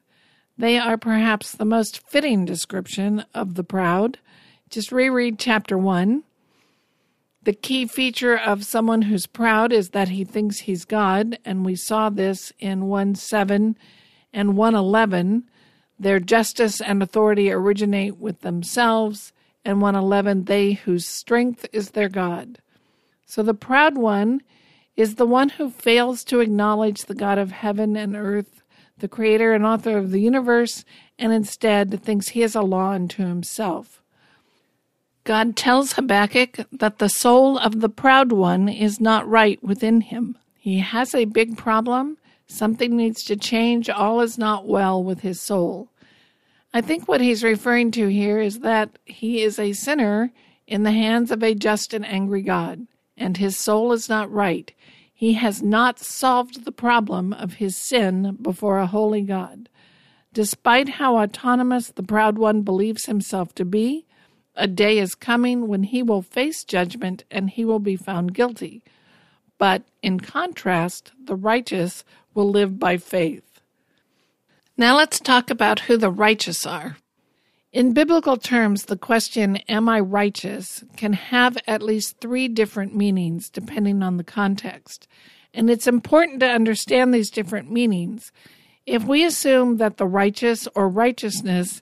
They 0.58 0.78
are 0.78 0.98
perhaps 0.98 1.52
the 1.54 1.66
most 1.66 2.08
fitting 2.08 2.46
description 2.46 3.26
of 3.34 3.56
the 3.56 3.64
proud. 3.64 4.20
Just 4.70 4.92
reread 4.92 5.40
chapter 5.40 5.78
1. 5.78 6.24
The 7.46 7.54
key 7.54 7.86
feature 7.86 8.36
of 8.36 8.66
someone 8.66 9.04
who's 9.04 9.28
proud 9.28 9.72
is 9.72 9.92
that 9.92 10.10
he 10.10 10.24
thinks 10.24 10.62
he's 10.62 10.84
God, 10.84 11.38
and 11.46 11.64
we 11.64 11.76
saw 11.76 12.10
this 12.10 12.52
in 12.58 12.88
1 12.88 13.14
7 13.14 13.78
and 14.34 14.58
111. 14.58 15.44
Their 16.00 16.20
justice 16.20 16.82
and 16.82 17.04
authority 17.04 17.52
originate 17.52 18.18
with 18.18 18.42
themselves, 18.42 19.32
and 19.64 19.80
111, 19.80 20.46
they 20.46 20.74
whose 20.74 21.06
strength 21.06 21.68
is 21.72 21.92
their 21.92 22.10
God. 22.10 22.58
So 23.28 23.44
the 23.44 23.54
proud 23.54 23.96
one 23.96 24.42
is 24.96 25.14
the 25.14 25.28
one 25.28 25.50
who 25.50 25.70
fails 25.70 26.24
to 26.24 26.40
acknowledge 26.40 27.06
the 27.06 27.14
God 27.14 27.38
of 27.38 27.52
heaven 27.52 27.96
and 27.96 28.16
earth, 28.16 28.64
the 28.98 29.08
creator 29.08 29.54
and 29.54 29.64
author 29.64 30.00
of 30.00 30.10
the 30.10 30.22
universe, 30.22 30.84
and 31.20 31.32
instead 31.32 32.02
thinks 32.02 32.30
he 32.30 32.42
has 32.42 32.56
a 32.56 32.64
law 32.64 32.94
unto 32.94 33.24
himself. 33.24 34.02
God 35.26 35.56
tells 35.56 35.94
Habakkuk 35.94 36.68
that 36.72 37.00
the 37.00 37.10
soul 37.10 37.58
of 37.58 37.82
the 37.82 37.90
proud 37.90 38.32
one 38.32 38.70
is 38.70 39.02
not 39.02 39.28
right 39.28 39.62
within 39.64 40.02
him. 40.02 40.38
He 40.60 40.80
has 40.80 41.16
a 41.16 41.26
big 41.26 41.58
problem. 41.58 42.18
Something 42.46 42.96
needs 42.96 43.24
to 43.24 43.36
change. 43.36 43.90
All 43.90 44.22
is 44.22 44.38
not 44.38 44.68
well 44.68 45.04
with 45.04 45.22
his 45.22 45.42
soul. 45.42 45.90
I 46.76 46.82
think 46.82 47.08
what 47.08 47.22
he's 47.22 47.44
referring 47.44 47.90
to 47.92 48.08
here 48.08 48.40
is 48.40 48.60
that 48.60 49.00
he 49.04 49.42
is 49.42 49.58
a 49.58 49.74
sinner 49.74 50.32
in 50.68 50.84
the 50.84 50.92
hands 50.92 51.32
of 51.32 51.42
a 51.42 51.56
just 51.56 51.96
and 51.96 52.06
angry 52.06 52.44
God, 52.44 52.86
and 53.18 53.38
his 53.38 53.58
soul 53.58 53.94
is 53.94 54.08
not 54.08 54.32
right. 54.32 54.72
He 55.12 55.34
has 55.34 55.64
not 55.64 55.98
solved 55.98 56.66
the 56.66 56.72
problem 56.72 57.34
of 57.34 57.54
his 57.54 57.76
sin 57.76 58.38
before 58.40 58.78
a 58.78 58.86
holy 58.86 59.24
God. 59.24 59.70
Despite 60.34 60.90
how 60.90 61.18
autonomous 61.18 61.88
the 61.88 62.04
proud 62.04 62.38
one 62.38 62.62
believes 62.62 63.06
himself 63.06 63.56
to 63.56 63.66
be, 63.66 64.06
a 64.56 64.68
day 64.68 64.98
is 64.98 65.16
coming 65.16 65.68
when 65.68 65.84
he 65.84 66.02
will 66.02 66.22
face 66.22 66.64
judgment 66.64 67.24
and 67.30 67.50
he 67.50 67.66
will 67.66 67.80
be 67.80 67.96
found 67.96 68.34
guilty. 68.34 68.84
But 69.58 69.84
in 70.02 70.20
contrast, 70.20 71.12
the 71.24 71.36
righteous 71.36 72.04
will 72.34 72.50
live 72.50 72.80
by 72.80 72.98
faith. 72.98 73.62
Now 74.78 74.98
let's 74.98 75.20
talk 75.20 75.50
about 75.50 75.82
who 75.82 75.98
the 75.98 76.12
righteous 76.12 76.66
are. 76.66 76.98
In 77.72 77.94
biblical 77.94 78.38
terms, 78.38 78.86
the 78.86 78.98
question, 78.98 79.58
Am 79.68 79.90
I 79.90 80.00
righteous? 80.00 80.84
can 80.96 81.14
have 81.14 81.58
at 81.68 81.82
least 81.82 82.20
three 82.20 82.48
different 82.48 82.96
meanings 82.96 83.50
depending 83.50 84.02
on 84.02 84.18
the 84.18 84.24
context. 84.24 85.08
And 85.54 85.70
it's 85.70 85.88
important 85.88 86.42
to 86.42 86.48
understand 86.48 87.14
these 87.14 87.30
different 87.30 87.72
meanings. 87.72 88.32
If 88.86 89.04
we 89.06 89.26
assume 89.26 89.78
that 89.78 89.98
the 89.98 90.06
righteous 90.06 90.68
or 90.76 90.88
righteousness 90.88 91.82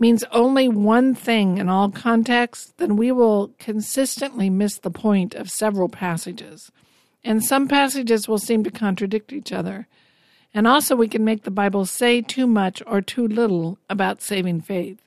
means 0.00 0.24
only 0.32 0.66
one 0.68 1.14
thing 1.14 1.58
in 1.58 1.68
all 1.68 1.90
contexts, 1.90 2.72
then 2.78 2.96
we 2.96 3.12
will 3.12 3.52
consistently 3.58 4.48
miss 4.48 4.78
the 4.78 4.90
point 4.90 5.34
of 5.34 5.50
several 5.50 5.88
passages. 5.88 6.72
And 7.22 7.44
some 7.44 7.68
passages 7.68 8.26
will 8.26 8.38
seem 8.38 8.64
to 8.64 8.70
contradict 8.70 9.32
each 9.32 9.52
other. 9.52 9.86
And 10.54 10.66
also, 10.66 10.96
we 10.96 11.06
can 11.06 11.24
make 11.24 11.44
the 11.44 11.50
Bible 11.50 11.84
say 11.84 12.22
too 12.22 12.46
much 12.46 12.82
or 12.86 13.00
too 13.00 13.28
little 13.28 13.78
about 13.88 14.22
saving 14.22 14.62
faith. 14.62 15.00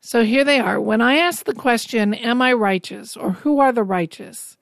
So 0.00 0.24
here 0.24 0.44
they 0.44 0.60
are. 0.60 0.80
When 0.80 1.00
I 1.00 1.16
ask 1.16 1.44
the 1.44 1.52
question, 1.52 2.14
Am 2.14 2.40
I 2.40 2.52
righteous? 2.52 3.16
or 3.16 3.32
Who 3.32 3.58
are 3.58 3.72
the 3.72 3.82
righteous? 3.82 4.56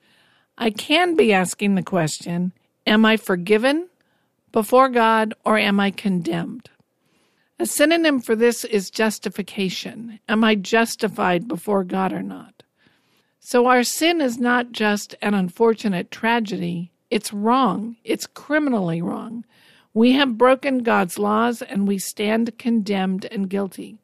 I 0.56 0.70
can 0.70 1.14
be 1.14 1.32
asking 1.32 1.74
the 1.74 1.82
question, 1.82 2.52
Am 2.86 3.04
I 3.04 3.18
forgiven 3.18 3.88
before 4.50 4.88
God 4.88 5.34
or 5.44 5.58
am 5.58 5.78
I 5.78 5.90
condemned? 5.90 6.70
A 7.56 7.66
synonym 7.66 8.20
for 8.20 8.34
this 8.34 8.64
is 8.64 8.90
justification. 8.90 10.18
Am 10.28 10.42
I 10.42 10.56
justified 10.56 11.46
before 11.46 11.84
God 11.84 12.12
or 12.12 12.22
not? 12.22 12.64
So 13.38 13.66
our 13.66 13.84
sin 13.84 14.20
is 14.20 14.38
not 14.38 14.72
just 14.72 15.14
an 15.22 15.34
unfortunate 15.34 16.10
tragedy, 16.10 16.90
it's 17.10 17.32
wrong. 17.32 17.96
It's 18.02 18.26
criminally 18.26 19.00
wrong. 19.00 19.44
We 19.92 20.12
have 20.12 20.36
broken 20.36 20.78
God's 20.78 21.16
laws 21.16 21.62
and 21.62 21.86
we 21.86 21.98
stand 21.98 22.58
condemned 22.58 23.26
and 23.26 23.48
guilty. 23.48 23.98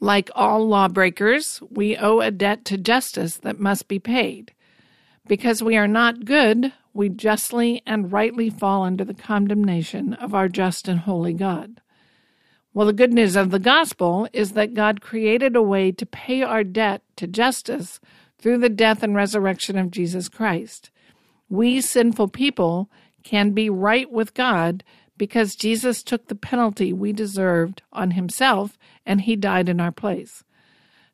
Like 0.00 0.28
all 0.34 0.66
lawbreakers, 0.66 1.62
we 1.70 1.96
owe 1.96 2.18
a 2.18 2.32
debt 2.32 2.64
to 2.64 2.76
justice 2.76 3.36
that 3.36 3.60
must 3.60 3.86
be 3.86 4.00
paid. 4.00 4.52
Because 5.28 5.62
we 5.62 5.76
are 5.76 5.86
not 5.86 6.24
good, 6.24 6.72
we 6.92 7.10
justly 7.10 7.80
and 7.86 8.10
rightly 8.10 8.50
fall 8.50 8.82
under 8.82 9.04
the 9.04 9.14
condemnation 9.14 10.14
of 10.14 10.34
our 10.34 10.48
just 10.48 10.88
and 10.88 11.00
holy 11.00 11.34
God. 11.34 11.80
Well, 12.72 12.86
the 12.86 12.92
good 12.92 13.12
news 13.12 13.34
of 13.34 13.50
the 13.50 13.58
gospel 13.58 14.28
is 14.32 14.52
that 14.52 14.74
God 14.74 15.00
created 15.00 15.56
a 15.56 15.62
way 15.62 15.90
to 15.90 16.06
pay 16.06 16.42
our 16.42 16.62
debt 16.62 17.02
to 17.16 17.26
justice 17.26 17.98
through 18.38 18.58
the 18.58 18.68
death 18.68 19.02
and 19.02 19.14
resurrection 19.14 19.76
of 19.76 19.90
Jesus 19.90 20.28
Christ. 20.28 20.90
We 21.48 21.80
sinful 21.80 22.28
people 22.28 22.88
can 23.24 23.50
be 23.50 23.68
right 23.68 24.10
with 24.10 24.34
God 24.34 24.84
because 25.18 25.56
Jesus 25.56 26.02
took 26.02 26.28
the 26.28 26.36
penalty 26.36 26.92
we 26.92 27.12
deserved 27.12 27.82
on 27.92 28.12
himself 28.12 28.78
and 29.04 29.20
he 29.20 29.34
died 29.34 29.68
in 29.68 29.80
our 29.80 29.92
place. 29.92 30.44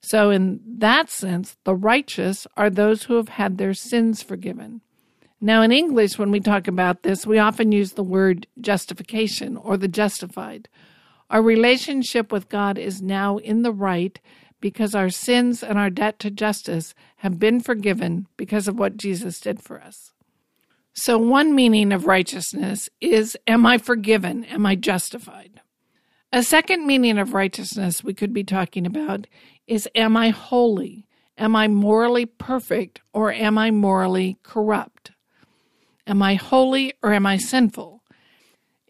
So, 0.00 0.30
in 0.30 0.60
that 0.78 1.10
sense, 1.10 1.56
the 1.64 1.75
righteous 1.75 2.46
are 2.56 2.70
those 2.70 3.04
who 3.04 3.16
have 3.16 3.30
had 3.30 3.56
their 3.56 3.75
sins 3.75 4.22
forgiven. 4.22 4.82
Now, 5.40 5.62
in 5.62 5.72
English, 5.72 6.18
when 6.18 6.30
we 6.30 6.38
talk 6.38 6.68
about 6.68 7.02
this, 7.02 7.26
we 7.26 7.38
often 7.38 7.72
use 7.72 7.92
the 7.92 8.04
word 8.04 8.46
justification 8.60 9.56
or 9.56 9.76
the 9.76 9.88
justified. 9.88 10.68
Our 11.30 11.42
relationship 11.42 12.30
with 12.30 12.49
God 12.49 12.78
is 12.78 13.02
now 13.02 13.38
in 13.38 13.62
the 13.62 13.73
right 13.73 14.18
because 14.61 14.95
our 14.95 15.11
sins 15.11 15.62
and 15.62 15.78
our 15.78 15.90
debt 15.90 16.18
to 16.21 16.30
justice 16.30 16.95
have 17.16 17.38
been 17.38 17.61
forgiven 17.61 18.26
because 18.37 18.68
of 18.68 18.78
what 18.78 18.97
Jesus 18.97 19.40
did 19.40 19.62
for 19.62 19.80
us. 19.80 20.12
So, 20.92 21.18
one 21.18 21.54
meaning 21.54 21.92
of 21.92 22.06
righteousness 22.06 22.88
is 23.00 23.37
Am 23.47 23.66
I 23.66 23.78
forgiven? 23.78 24.45
Am 24.45 24.64
I 24.64 24.76
justified? 24.76 25.61
A 26.33 26.42
second 26.42 26.87
meaning 26.87 27.18
of 27.18 27.35
righteousness 27.35 28.02
we 28.02 28.14
could 28.14 28.33
be 28.33 28.45
talking 28.45 28.87
about 28.87 29.26
is 29.66 29.88
Am 29.95 30.16
I 30.16 30.30
holy? 30.30 31.06
Am 31.38 31.54
I 31.54 31.68
morally 31.68 32.25
perfect 32.25 33.02
or 33.12 33.30
am 33.30 33.59
I 33.59 33.71
morally 33.71 34.38
corrupt? 34.42 35.11
Am 36.06 36.23
I 36.23 36.35
holy 36.35 36.95
or 37.02 37.12
am 37.12 37.26
I 37.26 37.37
sinful? 37.37 37.95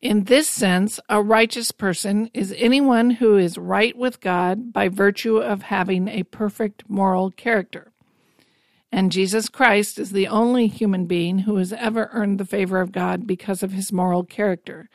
In 0.02 0.24
this 0.24 0.48
sense, 0.48 1.00
a 1.08 1.22
righteous 1.22 1.72
person 1.72 2.30
is 2.34 2.54
anyone 2.58 3.10
who 3.10 3.38
is 3.38 3.56
right 3.56 3.96
with 3.96 4.20
God 4.20 4.72
by 4.72 4.88
virtue 4.88 5.38
of 5.38 5.62
having 5.62 6.06
a 6.06 6.24
perfect 6.24 6.84
moral 6.88 7.30
character. 7.30 7.92
And 8.92 9.10
Jesus 9.10 9.48
Christ 9.48 9.98
is 9.98 10.12
the 10.12 10.28
only 10.28 10.66
human 10.68 11.06
being 11.06 11.40
who 11.40 11.56
has 11.56 11.72
ever 11.72 12.10
earned 12.12 12.38
the 12.38 12.44
favor 12.44 12.80
of 12.80 12.92
God 12.92 13.26
because 13.26 13.62
of 13.62 13.72
his 13.72 13.92
moral 13.92 14.22
character. 14.22 14.88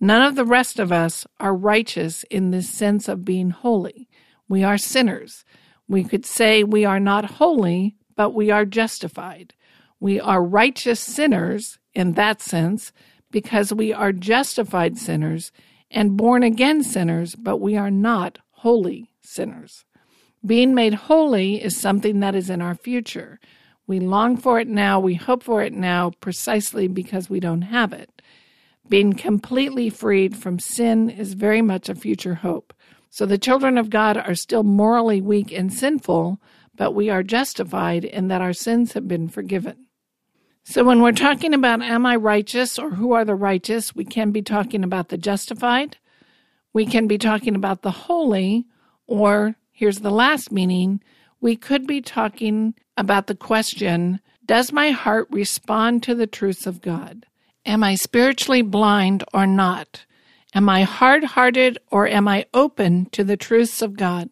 None 0.00 0.22
of 0.22 0.34
the 0.34 0.44
rest 0.44 0.78
of 0.78 0.92
us 0.92 1.26
are 1.38 1.54
righteous 1.54 2.24
in 2.24 2.50
this 2.50 2.70
sense 2.70 3.06
of 3.06 3.24
being 3.24 3.50
holy. 3.50 4.08
We 4.48 4.64
are 4.64 4.78
sinners. 4.78 5.44
We 5.86 6.04
could 6.04 6.24
say 6.24 6.64
we 6.64 6.84
are 6.84 7.00
not 7.00 7.32
holy, 7.32 7.96
but 8.16 8.30
we 8.30 8.50
are 8.50 8.64
justified. 8.64 9.54
We 10.00 10.18
are 10.20 10.42
righteous 10.42 11.00
sinners 11.00 11.78
in 11.94 12.12
that 12.12 12.40
sense 12.40 12.92
because 13.30 13.72
we 13.72 13.92
are 13.92 14.12
justified 14.12 14.98
sinners 14.98 15.52
and 15.90 16.16
born 16.16 16.42
again 16.42 16.82
sinners, 16.82 17.34
but 17.34 17.58
we 17.58 17.76
are 17.76 17.90
not 17.90 18.38
holy 18.50 19.10
sinners. 19.22 19.84
Being 20.44 20.74
made 20.74 20.94
holy 20.94 21.62
is 21.62 21.80
something 21.80 22.20
that 22.20 22.34
is 22.34 22.48
in 22.50 22.62
our 22.62 22.74
future. 22.74 23.40
We 23.86 24.00
long 24.00 24.36
for 24.36 24.60
it 24.60 24.68
now, 24.68 25.00
we 25.00 25.14
hope 25.14 25.42
for 25.42 25.62
it 25.62 25.72
now, 25.72 26.12
precisely 26.20 26.88
because 26.88 27.30
we 27.30 27.40
don't 27.40 27.62
have 27.62 27.92
it. 27.92 28.22
Being 28.88 29.14
completely 29.14 29.90
freed 29.90 30.36
from 30.36 30.58
sin 30.58 31.10
is 31.10 31.34
very 31.34 31.60
much 31.60 31.88
a 31.88 31.94
future 31.94 32.36
hope. 32.36 32.72
So 33.10 33.26
the 33.26 33.38
children 33.38 33.78
of 33.78 33.90
God 33.90 34.16
are 34.16 34.34
still 34.34 34.62
morally 34.62 35.20
weak 35.20 35.52
and 35.52 35.72
sinful, 35.72 36.40
but 36.74 36.92
we 36.92 37.10
are 37.10 37.22
justified 37.22 38.04
in 38.04 38.28
that 38.28 38.40
our 38.40 38.52
sins 38.52 38.92
have 38.92 39.08
been 39.08 39.28
forgiven. 39.28 39.87
So 40.70 40.84
when 40.84 41.00
we're 41.00 41.12
talking 41.12 41.54
about 41.54 41.80
am 41.80 42.04
I 42.04 42.16
righteous 42.16 42.78
or 42.78 42.90
who 42.90 43.12
are 43.12 43.24
the 43.24 43.34
righteous, 43.34 43.96
we 43.96 44.04
can 44.04 44.32
be 44.32 44.42
talking 44.42 44.84
about 44.84 45.08
the 45.08 45.16
justified, 45.16 45.96
we 46.74 46.84
can 46.84 47.06
be 47.06 47.16
talking 47.16 47.54
about 47.54 47.80
the 47.80 47.90
holy, 47.90 48.66
or 49.06 49.54
here's 49.72 50.00
the 50.00 50.10
last 50.10 50.52
meaning, 50.52 51.02
we 51.40 51.56
could 51.56 51.86
be 51.86 52.02
talking 52.02 52.74
about 52.98 53.28
the 53.28 53.34
question 53.34 54.20
Does 54.44 54.70
my 54.70 54.90
heart 54.90 55.26
respond 55.30 56.02
to 56.02 56.14
the 56.14 56.26
truths 56.26 56.66
of 56.66 56.82
God? 56.82 57.24
Am 57.64 57.82
I 57.82 57.94
spiritually 57.94 58.60
blind 58.60 59.24
or 59.32 59.46
not? 59.46 60.04
Am 60.54 60.68
I 60.68 60.82
hard 60.82 61.24
hearted 61.24 61.78
or 61.90 62.06
am 62.06 62.28
I 62.28 62.44
open 62.52 63.06
to 63.12 63.24
the 63.24 63.38
truths 63.38 63.80
of 63.80 63.96
God? 63.96 64.28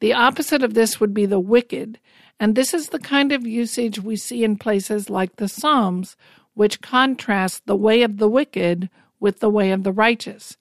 The 0.00 0.14
opposite 0.14 0.64
of 0.64 0.74
this 0.74 0.98
would 0.98 1.14
be 1.14 1.26
the 1.26 1.38
wicked, 1.38 2.00
and 2.40 2.54
this 2.54 2.74
is 2.74 2.88
the 2.88 2.98
kind 2.98 3.32
of 3.32 3.46
usage 3.46 4.00
we 4.00 4.16
see 4.16 4.44
in 4.44 4.56
places 4.56 5.08
like 5.08 5.36
the 5.36 5.48
Psalms, 5.48 6.16
which 6.54 6.80
contrast 6.80 7.66
the 7.66 7.76
way 7.76 8.02
of 8.02 8.18
the 8.18 8.28
wicked 8.28 8.90
with 9.20 9.40
the 9.40 9.50
way 9.50 9.70
of 9.70 9.82
the 9.82 9.92
righteous. 9.92 10.56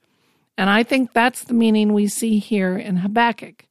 And 0.58 0.70
I 0.70 0.84
think 0.84 1.14
that's 1.14 1.44
the 1.44 1.54
meaning 1.54 1.94
we 1.94 2.08
see 2.08 2.40
here 2.40 2.78
in 2.78 2.98
Habakkuk. 2.98 3.66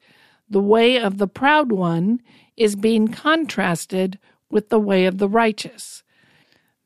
The 0.50 0.60
way 0.60 0.98
of 0.98 1.18
the 1.18 1.28
proud 1.28 1.72
one 1.72 2.20
is 2.56 2.76
being 2.76 3.08
contrasted 3.08 4.18
with 4.50 4.68
the 4.68 4.80
way 4.80 5.06
of 5.06 5.18
the 5.18 5.28
righteous. 5.28 6.02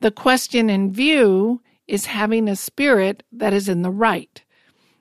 The 0.01 0.11
question 0.11 0.71
in 0.71 0.93
view 0.93 1.63
is 1.89 2.07
having 2.07 2.49
a 2.49 2.57
spirit 2.57 3.23
that 3.33 3.53
is 3.53 3.69
in 3.69 3.83
the 3.83 3.91
right. 3.91 4.43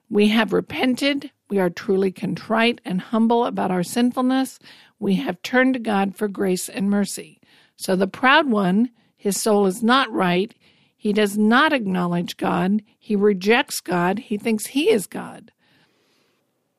We 0.10 0.30
have 0.30 0.54
repented, 0.54 1.32
we 1.50 1.60
are 1.60 1.70
truly 1.70 2.12
contrite 2.12 2.80
and 2.86 3.02
humble 3.02 3.46
about 3.46 3.72
our 3.72 3.84
sinfulness, 3.84 4.60
we 5.00 5.16
have 5.16 5.42
turned 5.42 5.74
to 5.74 5.80
God 5.80 6.16
for 6.16 6.28
grace 6.28 6.70
and 6.70 6.90
mercy. 6.90 7.40
So 7.76 7.96
the 7.96 8.08
proud 8.08 8.50
one, 8.50 8.92
his 9.16 9.42
soul 9.42 9.66
is 9.66 9.84
not 9.84 10.12
right. 10.12 10.54
He 10.96 11.14
does 11.14 11.38
not 11.38 11.74
acknowledge 11.74 12.38
God. 12.38 12.82
He 12.98 13.16
rejects 13.16 13.82
God. 13.82 14.20
He 14.20 14.38
thinks 14.38 14.68
he 14.68 14.90
is 14.90 15.08
God. 15.08 15.52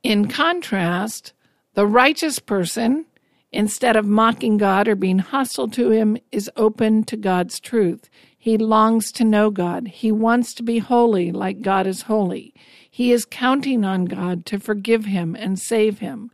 In 0.02 0.28
contrast, 0.28 1.32
the 1.74 1.86
righteous 1.86 2.38
person, 2.38 3.06
instead 3.52 3.96
of 3.96 4.06
mocking 4.06 4.56
God 4.56 4.88
or 4.88 4.96
being 4.96 5.18
hostile 5.18 5.68
to 5.68 5.90
him, 5.90 6.16
is 6.32 6.50
open 6.56 7.04
to 7.04 7.16
God's 7.16 7.60
truth. 7.60 8.08
He 8.36 8.56
longs 8.56 9.10
to 9.12 9.24
know 9.24 9.50
God. 9.50 9.88
He 9.88 10.12
wants 10.12 10.54
to 10.54 10.62
be 10.62 10.78
holy 10.78 11.32
like 11.32 11.62
God 11.62 11.86
is 11.86 12.02
holy. 12.02 12.54
He 12.88 13.12
is 13.12 13.24
counting 13.24 13.84
on 13.84 14.04
God 14.04 14.46
to 14.46 14.58
forgive 14.58 15.04
him 15.04 15.34
and 15.34 15.58
save 15.58 15.98
him. 15.98 16.30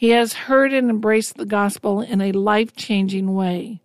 He 0.00 0.12
has 0.12 0.32
heard 0.32 0.72
and 0.72 0.88
embraced 0.88 1.36
the 1.36 1.44
gospel 1.44 2.00
in 2.00 2.22
a 2.22 2.32
life 2.32 2.74
changing 2.74 3.34
way. 3.34 3.82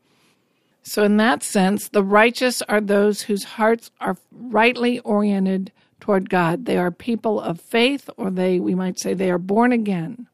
So, 0.82 1.04
in 1.04 1.18
that 1.18 1.44
sense, 1.44 1.90
the 1.90 2.06
righteous 2.06 2.62
are 2.70 2.80
those 2.80 3.24
whose 3.24 3.44
hearts 3.44 3.92
are 4.00 4.16
rightly 4.32 5.00
oriented 5.00 5.74
toward 6.00 6.30
God. 6.30 6.64
They 6.64 6.78
are 6.78 6.90
people 6.90 7.42
of 7.42 7.60
faith, 7.60 8.10
or 8.16 8.32
they, 8.32 8.62
we 8.62 8.74
might 8.74 8.98
say, 8.98 9.14
they 9.14 9.30
are 9.30 9.38
born 9.38 9.74
again. 9.74 10.28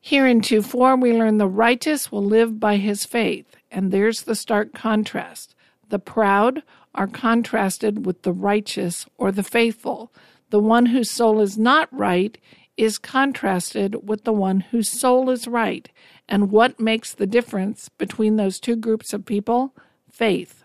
Here 0.00 0.26
in 0.26 0.40
2 0.40 0.60
4, 0.60 0.96
we 0.96 1.12
learn 1.12 1.38
the 1.38 1.46
righteous 1.46 2.10
will 2.10 2.24
live 2.24 2.58
by 2.58 2.74
his 2.74 3.04
faith. 3.04 3.54
And 3.70 3.92
there's 3.92 4.22
the 4.22 4.34
stark 4.34 4.74
contrast. 4.74 5.54
The 5.88 6.00
proud 6.00 6.64
are 6.96 7.06
contrasted 7.06 8.04
with 8.04 8.22
the 8.22 8.32
righteous 8.32 9.06
or 9.18 9.30
the 9.30 9.44
faithful. 9.44 10.12
The 10.50 10.58
one 10.58 10.86
whose 10.86 11.12
soul 11.12 11.40
is 11.40 11.56
not 11.56 11.88
right 11.96 12.36
is 12.80 12.96
contrasted 12.96 14.08
with 14.08 14.24
the 14.24 14.32
one 14.32 14.60
whose 14.60 14.88
soul 14.88 15.28
is 15.28 15.46
right. 15.46 15.90
And 16.28 16.50
what 16.50 16.80
makes 16.80 17.12
the 17.12 17.26
difference 17.26 17.90
between 17.90 18.36
those 18.36 18.58
two 18.58 18.74
groups 18.74 19.12
of 19.12 19.26
people? 19.26 19.74
Faith. 20.10 20.64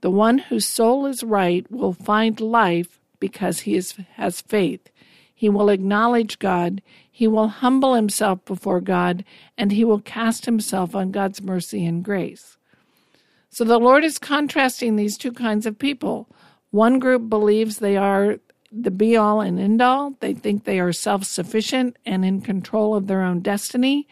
The 0.00 0.10
one 0.10 0.38
whose 0.38 0.66
soul 0.66 1.04
is 1.04 1.22
right 1.22 1.70
will 1.70 1.92
find 1.92 2.40
life 2.40 2.98
because 3.20 3.60
he 3.60 3.74
is, 3.74 3.94
has 4.14 4.40
faith. 4.40 4.88
He 5.34 5.50
will 5.50 5.68
acknowledge 5.68 6.38
God, 6.38 6.80
he 7.10 7.28
will 7.28 7.48
humble 7.48 7.94
himself 7.94 8.44
before 8.44 8.80
God, 8.80 9.22
and 9.56 9.70
he 9.70 9.84
will 9.84 10.00
cast 10.00 10.46
himself 10.46 10.94
on 10.94 11.10
God's 11.10 11.42
mercy 11.42 11.84
and 11.84 12.02
grace. 12.02 12.56
So 13.50 13.64
the 13.64 13.78
Lord 13.78 14.02
is 14.02 14.18
contrasting 14.18 14.96
these 14.96 15.18
two 15.18 15.32
kinds 15.32 15.66
of 15.66 15.78
people. 15.78 16.28
One 16.70 16.98
group 16.98 17.28
believes 17.28 17.78
they 17.78 17.96
are 17.96 18.38
the 18.70 18.90
be 18.90 19.16
all 19.16 19.40
and 19.40 19.58
end 19.58 19.80
all. 19.80 20.14
They 20.20 20.34
think 20.34 20.64
they 20.64 20.80
are 20.80 20.92
self 20.92 21.24
sufficient 21.24 21.96
and 22.04 22.24
in 22.24 22.40
control 22.40 22.94
of 22.94 23.06
their 23.06 23.22
own 23.22 23.40
destiny. 23.40 24.06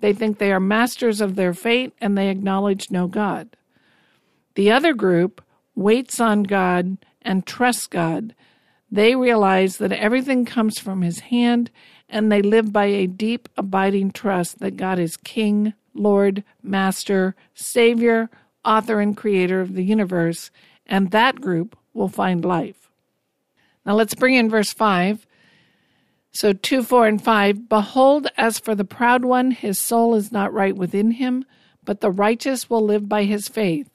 They 0.00 0.12
think 0.12 0.38
they 0.38 0.52
are 0.52 0.60
masters 0.60 1.20
of 1.20 1.36
their 1.36 1.54
fate 1.54 1.92
and 2.00 2.16
they 2.16 2.28
acknowledge 2.28 2.90
no 2.90 3.06
God. 3.06 3.56
The 4.54 4.70
other 4.70 4.94
group 4.94 5.42
waits 5.74 6.20
on 6.20 6.42
God 6.42 6.98
and 7.22 7.46
trusts 7.46 7.86
God. 7.86 8.34
They 8.90 9.16
realize 9.16 9.78
that 9.78 9.92
everything 9.92 10.44
comes 10.44 10.78
from 10.78 11.02
His 11.02 11.20
hand 11.20 11.70
and 12.08 12.30
they 12.30 12.42
live 12.42 12.72
by 12.72 12.86
a 12.86 13.06
deep, 13.06 13.48
abiding 13.56 14.12
trust 14.12 14.60
that 14.60 14.76
God 14.76 14.98
is 14.98 15.16
King, 15.16 15.74
Lord, 15.92 16.44
Master, 16.62 17.34
Savior, 17.54 18.30
author, 18.64 19.00
and 19.00 19.16
creator 19.16 19.60
of 19.60 19.74
the 19.74 19.82
universe, 19.84 20.50
and 20.86 21.10
that 21.10 21.40
group 21.40 21.76
will 21.92 22.08
find 22.08 22.44
life. 22.44 22.85
Now 23.86 23.94
let's 23.94 24.16
bring 24.16 24.34
in 24.34 24.50
verse 24.50 24.72
5. 24.72 25.26
So 26.32 26.52
2, 26.52 26.82
4, 26.82 27.06
and 27.06 27.22
5 27.22 27.68
Behold, 27.68 28.26
as 28.36 28.58
for 28.58 28.74
the 28.74 28.84
proud 28.84 29.24
one, 29.24 29.52
his 29.52 29.78
soul 29.78 30.14
is 30.16 30.32
not 30.32 30.52
right 30.52 30.76
within 30.76 31.12
him, 31.12 31.44
but 31.84 32.00
the 32.00 32.10
righteous 32.10 32.68
will 32.68 32.84
live 32.84 33.08
by 33.08 33.24
his 33.24 33.48
faith. 33.48 33.88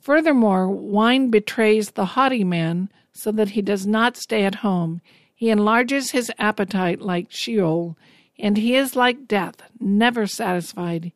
Furthermore, 0.00 0.68
wine 0.68 1.30
betrays 1.30 1.92
the 1.92 2.04
haughty 2.06 2.42
man, 2.42 2.90
so 3.12 3.30
that 3.32 3.50
he 3.50 3.62
does 3.62 3.86
not 3.86 4.16
stay 4.16 4.44
at 4.44 4.56
home. 4.56 5.00
He 5.34 5.48
enlarges 5.48 6.10
his 6.10 6.32
appetite 6.38 7.00
like 7.00 7.30
Sheol, 7.30 7.96
and 8.38 8.56
he 8.56 8.74
is 8.74 8.96
like 8.96 9.28
death, 9.28 9.62
never 9.78 10.26
satisfied. 10.26 11.12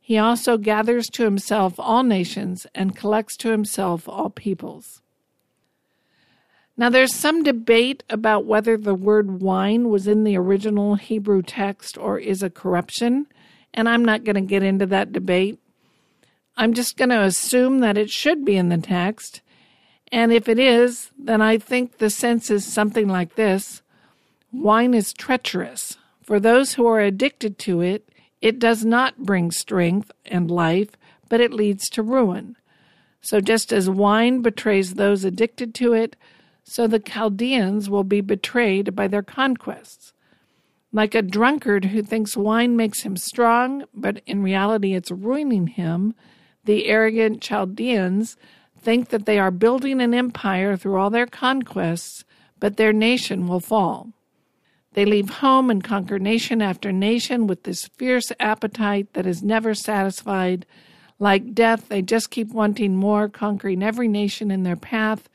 He 0.00 0.18
also 0.18 0.58
gathers 0.58 1.08
to 1.10 1.24
himself 1.24 1.74
all 1.78 2.02
nations 2.02 2.66
and 2.74 2.96
collects 2.96 3.36
to 3.38 3.50
himself 3.50 4.08
all 4.08 4.30
peoples. 4.30 5.00
Now, 6.82 6.90
there's 6.90 7.14
some 7.14 7.44
debate 7.44 8.02
about 8.10 8.44
whether 8.44 8.76
the 8.76 8.92
word 8.92 9.40
wine 9.40 9.88
was 9.88 10.08
in 10.08 10.24
the 10.24 10.36
original 10.36 10.96
Hebrew 10.96 11.40
text 11.40 11.96
or 11.96 12.18
is 12.18 12.42
a 12.42 12.50
corruption, 12.50 13.28
and 13.72 13.88
I'm 13.88 14.04
not 14.04 14.24
going 14.24 14.34
to 14.34 14.40
get 14.40 14.64
into 14.64 14.86
that 14.86 15.12
debate. 15.12 15.60
I'm 16.56 16.74
just 16.74 16.96
going 16.96 17.10
to 17.10 17.22
assume 17.22 17.78
that 17.82 17.96
it 17.96 18.10
should 18.10 18.44
be 18.44 18.56
in 18.56 18.68
the 18.68 18.78
text 18.78 19.42
and 20.10 20.32
if 20.32 20.48
it 20.48 20.58
is, 20.58 21.12
then 21.16 21.40
I 21.40 21.56
think 21.56 21.98
the 21.98 22.10
sense 22.10 22.50
is 22.50 22.64
something 22.66 23.06
like 23.06 23.36
this 23.36 23.80
Wine 24.50 24.92
is 24.92 25.12
treacherous. 25.12 25.98
For 26.24 26.40
those 26.40 26.74
who 26.74 26.84
are 26.88 26.98
addicted 26.98 27.60
to 27.60 27.80
it, 27.80 28.08
it 28.40 28.58
does 28.58 28.84
not 28.84 29.18
bring 29.18 29.52
strength 29.52 30.10
and 30.26 30.50
life, 30.50 30.90
but 31.28 31.40
it 31.40 31.52
leads 31.52 31.88
to 31.90 32.02
ruin. 32.02 32.56
So, 33.20 33.40
just 33.40 33.72
as 33.72 33.88
wine 33.88 34.42
betrays 34.42 34.94
those 34.94 35.24
addicted 35.24 35.76
to 35.76 35.92
it, 35.92 36.16
so 36.64 36.86
the 36.86 36.98
Chaldeans 36.98 37.90
will 37.90 38.04
be 38.04 38.20
betrayed 38.20 38.94
by 38.94 39.08
their 39.08 39.22
conquests. 39.22 40.12
Like 40.92 41.14
a 41.14 41.22
drunkard 41.22 41.86
who 41.86 42.02
thinks 42.02 42.36
wine 42.36 42.76
makes 42.76 43.00
him 43.00 43.16
strong, 43.16 43.84
but 43.94 44.20
in 44.26 44.42
reality 44.42 44.94
it's 44.94 45.10
ruining 45.10 45.68
him, 45.68 46.14
the 46.64 46.86
arrogant 46.86 47.40
Chaldeans 47.40 48.36
think 48.78 49.08
that 49.08 49.26
they 49.26 49.38
are 49.38 49.50
building 49.50 50.00
an 50.00 50.12
empire 50.12 50.76
through 50.76 50.96
all 50.96 51.10
their 51.10 51.26
conquests, 51.26 52.24
but 52.60 52.76
their 52.76 52.92
nation 52.92 53.48
will 53.48 53.60
fall. 53.60 54.12
They 54.94 55.04
leave 55.04 55.30
home 55.30 55.70
and 55.70 55.82
conquer 55.82 56.18
nation 56.18 56.60
after 56.60 56.92
nation 56.92 57.46
with 57.46 57.62
this 57.62 57.88
fierce 57.96 58.30
appetite 58.38 59.14
that 59.14 59.26
is 59.26 59.42
never 59.42 59.74
satisfied. 59.74 60.66
Like 61.18 61.54
death, 61.54 61.88
they 61.88 62.02
just 62.02 62.30
keep 62.30 62.48
wanting 62.48 62.96
more, 62.96 63.28
conquering 63.28 63.82
every 63.82 64.08
nation 64.08 64.50
in 64.50 64.64
their 64.64 64.76
path, 64.76 65.28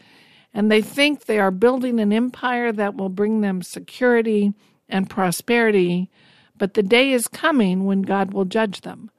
and 0.58 0.72
they 0.72 0.82
think 0.82 1.26
they 1.26 1.38
are 1.38 1.52
building 1.52 2.00
an 2.00 2.12
empire 2.12 2.72
that 2.72 2.96
will 2.96 3.10
bring 3.10 3.41
them 3.41 3.62
security 3.62 4.54
and 4.89 5.08
prosperity, 5.08 6.10
but 6.58 6.74
the 6.74 6.82
day 6.82 7.12
is 7.12 7.28
coming 7.28 7.86
when 7.86 8.02
God 8.02 8.34
will 8.34 8.43
judge 8.43 8.82
them. 8.82 9.12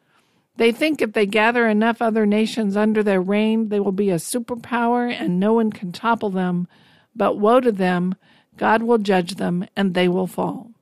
They 0.56 0.72
think 0.72 1.00
if 1.00 1.12
they 1.12 1.26
gather 1.26 1.68
enough 1.68 2.02
other 2.02 2.26
nations 2.26 2.76
under 2.76 3.04
their 3.04 3.20
reign, 3.20 3.68
they 3.68 3.78
will 3.78 3.92
be 3.92 4.10
a 4.10 4.16
superpower 4.16 5.12
and 5.12 5.38
no 5.38 5.52
one 5.52 5.70
can 5.70 5.92
topple 5.92 6.30
them. 6.30 6.66
But 7.14 7.38
woe 7.38 7.60
to 7.60 7.70
them, 7.70 8.16
God 8.56 8.82
will 8.82 8.98
judge 8.98 9.36
them 9.36 9.64
and 9.76 9.94
they 9.94 10.08
will 10.08 10.26
fall. 10.26 10.72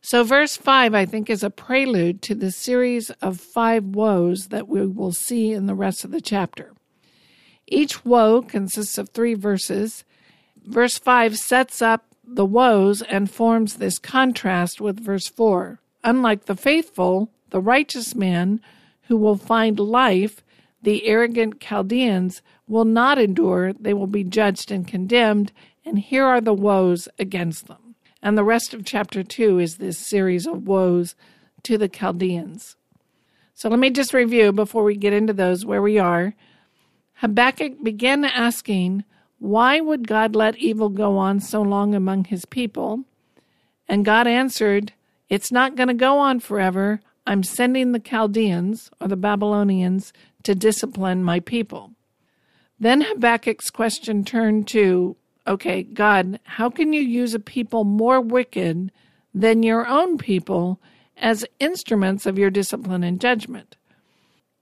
So, 0.00 0.24
verse 0.24 0.56
5, 0.56 0.94
I 0.94 1.04
think, 1.04 1.28
is 1.28 1.42
a 1.42 1.50
prelude 1.50 2.22
to 2.22 2.34
the 2.34 2.50
series 2.50 3.10
of 3.20 3.38
five 3.38 3.84
woes 3.84 4.48
that 4.48 4.68
we 4.68 4.86
will 4.86 5.12
see 5.12 5.52
in 5.52 5.66
the 5.66 5.74
rest 5.74 6.02
of 6.02 6.12
the 6.12 6.22
chapter. 6.22 6.72
Each 7.66 8.04
woe 8.04 8.42
consists 8.42 8.98
of 8.98 9.08
three 9.08 9.34
verses. 9.34 10.04
Verse 10.64 10.98
5 10.98 11.36
sets 11.36 11.82
up 11.82 12.04
the 12.26 12.44
woes 12.44 13.02
and 13.02 13.30
forms 13.30 13.76
this 13.76 13.98
contrast 13.98 14.80
with 14.80 15.00
verse 15.00 15.28
4. 15.28 15.80
Unlike 16.04 16.46
the 16.46 16.56
faithful, 16.56 17.30
the 17.50 17.60
righteous 17.60 18.14
man 18.14 18.60
who 19.02 19.16
will 19.16 19.36
find 19.36 19.78
life, 19.78 20.42
the 20.82 21.06
arrogant 21.06 21.60
Chaldeans, 21.60 22.42
will 22.68 22.84
not 22.84 23.18
endure. 23.18 23.72
They 23.72 23.94
will 23.94 24.06
be 24.06 24.24
judged 24.24 24.70
and 24.70 24.86
condemned. 24.86 25.52
And 25.84 25.98
here 25.98 26.24
are 26.24 26.40
the 26.40 26.54
woes 26.54 27.08
against 27.18 27.68
them. 27.68 27.94
And 28.22 28.36
the 28.36 28.44
rest 28.44 28.74
of 28.74 28.84
chapter 28.84 29.22
2 29.22 29.58
is 29.60 29.76
this 29.76 29.98
series 29.98 30.46
of 30.46 30.66
woes 30.66 31.14
to 31.62 31.78
the 31.78 31.88
Chaldeans. 31.88 32.76
So 33.54 33.68
let 33.68 33.78
me 33.78 33.90
just 33.90 34.12
review 34.12 34.52
before 34.52 34.84
we 34.84 34.96
get 34.96 35.12
into 35.12 35.32
those 35.32 35.64
where 35.64 35.82
we 35.82 35.98
are. 35.98 36.34
Habakkuk 37.20 37.82
began 37.82 38.24
asking, 38.24 39.04
Why 39.38 39.80
would 39.80 40.06
God 40.06 40.34
let 40.34 40.56
evil 40.58 40.88
go 40.88 41.16
on 41.16 41.40
so 41.40 41.62
long 41.62 41.94
among 41.94 42.24
his 42.24 42.44
people? 42.44 43.04
And 43.88 44.04
God 44.04 44.26
answered, 44.26 44.92
It's 45.28 45.50
not 45.50 45.76
going 45.76 45.88
to 45.88 45.94
go 45.94 46.18
on 46.18 46.40
forever. 46.40 47.00
I'm 47.26 47.42
sending 47.42 47.92
the 47.92 47.98
Chaldeans, 47.98 48.90
or 49.00 49.08
the 49.08 49.16
Babylonians, 49.16 50.12
to 50.44 50.54
discipline 50.54 51.24
my 51.24 51.40
people. 51.40 51.92
Then 52.78 53.00
Habakkuk's 53.00 53.70
question 53.70 54.24
turned 54.24 54.68
to, 54.68 55.16
okay, 55.46 55.82
God, 55.82 56.38
how 56.44 56.68
can 56.68 56.92
you 56.92 57.00
use 57.00 57.34
a 57.34 57.40
people 57.40 57.84
more 57.84 58.20
wicked 58.20 58.92
than 59.34 59.62
your 59.62 59.86
own 59.86 60.18
people 60.18 60.80
as 61.16 61.46
instruments 61.58 62.26
of 62.26 62.38
your 62.38 62.50
discipline 62.50 63.02
and 63.02 63.20
judgment? 63.20 63.76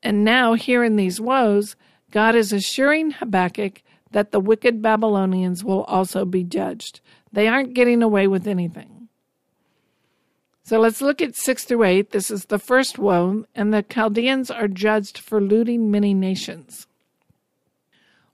And 0.02 0.24
now, 0.24 0.54
here 0.54 0.84
in 0.84 0.96
these 0.96 1.20
woes, 1.20 1.76
God 2.14 2.36
is 2.36 2.52
assuring 2.52 3.10
Habakkuk 3.10 3.82
that 4.12 4.30
the 4.30 4.38
wicked 4.38 4.80
Babylonians 4.80 5.64
will 5.64 5.82
also 5.82 6.24
be 6.24 6.44
judged. 6.44 7.00
They 7.32 7.48
aren't 7.48 7.74
getting 7.74 8.04
away 8.04 8.28
with 8.28 8.46
anything. 8.46 9.08
So 10.62 10.78
let's 10.78 11.02
look 11.02 11.20
at 11.20 11.34
6 11.34 11.64
through 11.64 11.82
8. 11.82 12.12
This 12.12 12.30
is 12.30 12.44
the 12.44 12.60
first 12.60 13.00
woe, 13.00 13.46
and 13.52 13.74
the 13.74 13.82
Chaldeans 13.82 14.48
are 14.48 14.68
judged 14.68 15.18
for 15.18 15.40
looting 15.40 15.90
many 15.90 16.14
nations. 16.14 16.86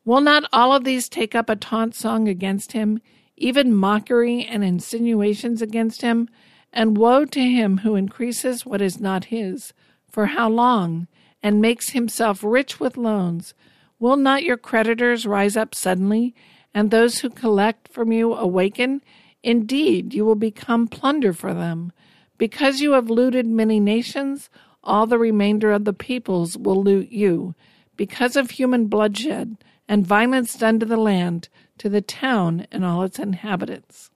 Will 0.05 0.21
not 0.21 0.45
all 0.53 0.75
of 0.75 0.85
these 0.85 1.09
take 1.09 1.35
up 1.35 1.49
a 1.49 1.57
taunt 1.57 1.95
song 1.95 2.29
against 2.29 2.73
him, 2.73 3.01
even 3.39 3.75
mockery 3.75 4.45
and 4.45 4.63
insinuations 4.63 5.63
against 5.63 6.03
him? 6.03 6.29
And 6.71 6.99
woe 6.99 7.25
to 7.25 7.41
him 7.41 7.79
who 7.79 7.95
increases 7.95 8.67
what 8.67 8.83
is 8.83 9.01
not 9.01 9.25
his. 9.25 9.73
For 10.07 10.27
how 10.27 10.51
long? 10.51 11.09
And 11.43 11.63
makes 11.63 11.91
himself 11.91 12.45
rich 12.45 12.79
with 12.79 12.99
loans. 12.99 13.55
Will 14.01 14.17
not 14.17 14.43
your 14.43 14.57
creditors 14.57 15.27
rise 15.27 15.57
up 15.59 15.75
suddenly, 15.75 16.35
and 16.73 16.91
those 16.91 17.19
who 17.19 17.29
collect 17.29 17.87
from 17.89 18.11
you 18.11 18.35
awaken? 18.35 19.03
Indeed, 19.43 20.15
you 20.15 20.25
will 20.25 20.35
become 20.35 20.89
plunder 20.89 21.35
for 21.35 21.53
them. 21.53 21.93
Because 22.39 22.81
you 22.81 22.93
have 22.93 23.11
looted 23.11 23.47
many 23.47 23.79
nations, 23.79 24.49
all 24.83 25.07
the 25.07 25.19
remainder 25.19 25.71
of 25.71 25.85
the 25.85 25.93
peoples 25.93 26.57
will 26.57 26.83
loot 26.83 27.13
you. 27.13 27.55
Because 27.97 28.37
of 28.37 28.53
human 28.53 28.87
bloodshed 28.87 29.59
and 29.87 30.07
violence 30.07 30.55
done 30.55 30.81
to 30.81 30.87
the 30.87 30.97
land, 30.97 31.51
to 31.77 31.91
the 31.91 32.01
town 32.01 32.67
and 32.73 32.85
all 32.85 33.03
its 33.03 33.19
inhabitants. 33.19 34.11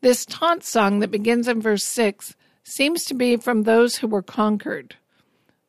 This 0.00 0.24
taunt 0.24 0.62
song 0.62 1.00
that 1.00 1.10
begins 1.10 1.48
in 1.48 1.60
verse 1.60 1.84
6 1.84 2.36
seems 2.62 3.04
to 3.06 3.14
be 3.14 3.36
from 3.36 3.62
those 3.62 3.96
who 3.96 4.06
were 4.06 4.22
conquered. 4.22 4.94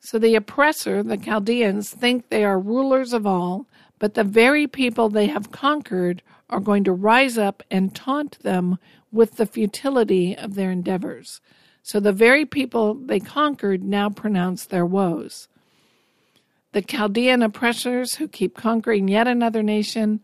So 0.05 0.19
the 0.19 0.35
oppressor, 0.35 1.01
the 1.01 1.17
Chaldeans, 1.17 1.89
think 1.89 2.29
they 2.29 2.45
are 2.45 2.59
rulers 2.59 3.11
of 3.11 3.25
all, 3.25 3.65
but 3.97 4.13
the 4.13 4.23
very 4.23 4.67
people 4.67 5.09
they 5.09 5.25
have 5.25 5.51
conquered 5.51 6.21
are 6.47 6.59
going 6.59 6.83
to 6.83 6.91
rise 6.91 7.39
up 7.39 7.63
and 7.71 7.95
taunt 7.95 8.37
them 8.43 8.77
with 9.11 9.37
the 9.37 9.47
futility 9.47 10.37
of 10.37 10.53
their 10.53 10.69
endeavors. 10.69 11.41
So 11.81 11.99
the 11.99 12.11
very 12.11 12.45
people 12.45 12.93
they 12.93 13.19
conquered 13.19 13.83
now 13.83 14.11
pronounce 14.11 14.65
their 14.65 14.85
woes. 14.85 15.47
The 16.73 16.83
Chaldean 16.83 17.41
oppressors 17.41 18.15
who 18.15 18.27
keep 18.27 18.55
conquering 18.55 19.07
yet 19.07 19.27
another 19.27 19.63
nation 19.63 20.19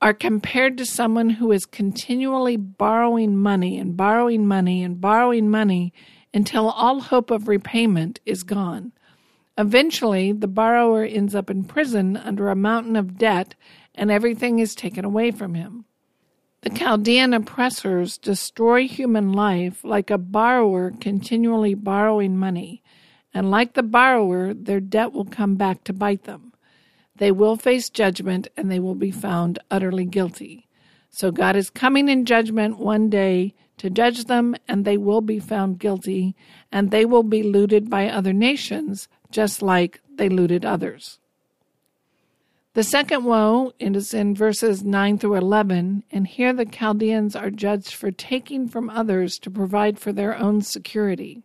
are 0.00 0.14
compared 0.14 0.78
to 0.78 0.86
someone 0.86 1.30
who 1.30 1.50
is 1.50 1.66
continually 1.66 2.56
borrowing 2.56 3.36
money 3.36 3.76
and 3.76 3.96
borrowing 3.96 4.46
money 4.46 4.84
and 4.84 5.00
borrowing 5.00 5.50
money 5.50 5.92
until 6.32 6.70
all 6.70 7.00
hope 7.00 7.32
of 7.32 7.48
repayment 7.48 8.20
is 8.24 8.44
gone. 8.44 8.92
Eventually, 9.60 10.32
the 10.32 10.48
borrower 10.48 11.04
ends 11.04 11.34
up 11.34 11.50
in 11.50 11.64
prison 11.64 12.16
under 12.16 12.48
a 12.48 12.56
mountain 12.56 12.96
of 12.96 13.18
debt 13.18 13.54
and 13.94 14.10
everything 14.10 14.58
is 14.58 14.74
taken 14.74 15.04
away 15.04 15.30
from 15.30 15.52
him. 15.52 15.84
The 16.62 16.70
Chaldean 16.70 17.34
oppressors 17.34 18.16
destroy 18.16 18.88
human 18.88 19.34
life 19.34 19.84
like 19.84 20.10
a 20.10 20.16
borrower 20.16 20.94
continually 20.98 21.74
borrowing 21.74 22.38
money, 22.38 22.82
and 23.34 23.50
like 23.50 23.74
the 23.74 23.82
borrower, 23.82 24.54
their 24.54 24.80
debt 24.80 25.12
will 25.12 25.26
come 25.26 25.56
back 25.56 25.84
to 25.84 25.92
bite 25.92 26.24
them. 26.24 26.54
They 27.16 27.30
will 27.30 27.56
face 27.56 27.90
judgment 27.90 28.48
and 28.56 28.70
they 28.70 28.80
will 28.80 28.94
be 28.94 29.10
found 29.10 29.58
utterly 29.70 30.06
guilty. 30.06 30.68
So 31.10 31.30
God 31.30 31.54
is 31.54 31.68
coming 31.68 32.08
in 32.08 32.24
judgment 32.24 32.78
one 32.78 33.10
day 33.10 33.52
to 33.76 33.90
judge 33.90 34.24
them, 34.24 34.56
and 34.68 34.86
they 34.86 34.96
will 34.96 35.20
be 35.20 35.38
found 35.38 35.78
guilty, 35.78 36.34
and 36.72 36.90
they 36.90 37.04
will 37.04 37.22
be 37.22 37.42
looted 37.42 37.90
by 37.90 38.08
other 38.08 38.32
nations, 38.32 39.08
just 39.30 39.62
like 39.62 40.00
they 40.16 40.28
looted 40.28 40.64
others. 40.64 41.18
The 42.74 42.84
second 42.84 43.24
woe 43.24 43.72
is 43.80 44.14
in 44.14 44.34
verses 44.34 44.84
9 44.84 45.18
through 45.18 45.34
11, 45.34 46.04
and 46.12 46.26
here 46.26 46.52
the 46.52 46.64
Chaldeans 46.64 47.34
are 47.34 47.50
judged 47.50 47.94
for 47.94 48.12
taking 48.12 48.68
from 48.68 48.88
others 48.88 49.40
to 49.40 49.50
provide 49.50 49.98
for 49.98 50.12
their 50.12 50.38
own 50.38 50.62
security. 50.62 51.42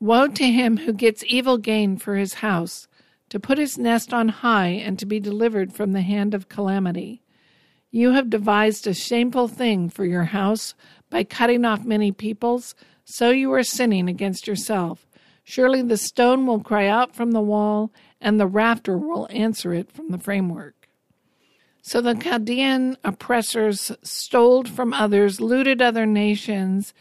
Woe 0.00 0.26
to 0.26 0.44
him 0.44 0.78
who 0.78 0.92
gets 0.92 1.22
evil 1.28 1.56
gain 1.56 1.98
for 1.98 2.16
his 2.16 2.34
house, 2.34 2.88
to 3.28 3.38
put 3.38 3.58
his 3.58 3.78
nest 3.78 4.12
on 4.12 4.28
high 4.28 4.68
and 4.68 4.98
to 4.98 5.06
be 5.06 5.20
delivered 5.20 5.72
from 5.72 5.92
the 5.92 6.02
hand 6.02 6.34
of 6.34 6.48
calamity. 6.48 7.22
You 7.92 8.10
have 8.10 8.28
devised 8.28 8.86
a 8.88 8.94
shameful 8.94 9.46
thing 9.46 9.88
for 9.88 10.04
your 10.04 10.24
house 10.24 10.74
by 11.10 11.22
cutting 11.22 11.64
off 11.64 11.84
many 11.84 12.10
peoples, 12.10 12.74
so 13.04 13.30
you 13.30 13.52
are 13.52 13.62
sinning 13.62 14.08
against 14.08 14.48
yourself. 14.48 15.06
Surely 15.44 15.82
the 15.82 15.96
stone 15.96 16.46
will 16.46 16.60
cry 16.60 16.86
out 16.86 17.14
from 17.14 17.32
the 17.32 17.40
wall, 17.40 17.92
and 18.20 18.38
the 18.38 18.46
rafter 18.46 18.96
will 18.96 19.26
answer 19.30 19.74
it 19.74 19.90
from 19.90 20.10
the 20.10 20.18
framework. 20.18 20.88
So 21.82 22.00
the 22.00 22.14
Chaldean 22.14 22.96
oppressors 23.02 23.90
stole 24.02 24.64
from 24.64 24.92
others, 24.92 25.40
looted 25.40 25.82
other 25.82 26.06
nations, 26.06 26.94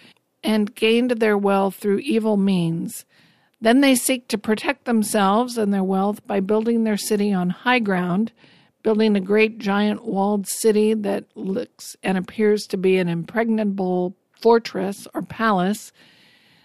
and 0.43 0.73
gained 0.73 1.11
their 1.11 1.37
wealth 1.37 1.75
through 1.75 1.99
evil 1.99 2.35
means. 2.35 3.05
Then 3.61 3.81
they 3.81 3.93
seek 3.93 4.27
to 4.29 4.39
protect 4.39 4.85
themselves 4.85 5.55
and 5.55 5.71
their 5.71 5.83
wealth 5.83 6.25
by 6.25 6.39
building 6.39 6.83
their 6.83 6.97
city 6.97 7.31
on 7.31 7.51
high 7.51 7.77
ground, 7.77 8.31
building 8.81 9.15
a 9.15 9.21
great 9.21 9.59
giant 9.59 10.03
walled 10.03 10.47
city 10.47 10.95
that 10.95 11.25
looks 11.35 11.95
and 12.01 12.17
appears 12.17 12.65
to 12.67 12.77
be 12.77 12.97
an 12.97 13.07
impregnable 13.07 14.15
fortress 14.31 15.07
or 15.13 15.21
palace 15.21 15.91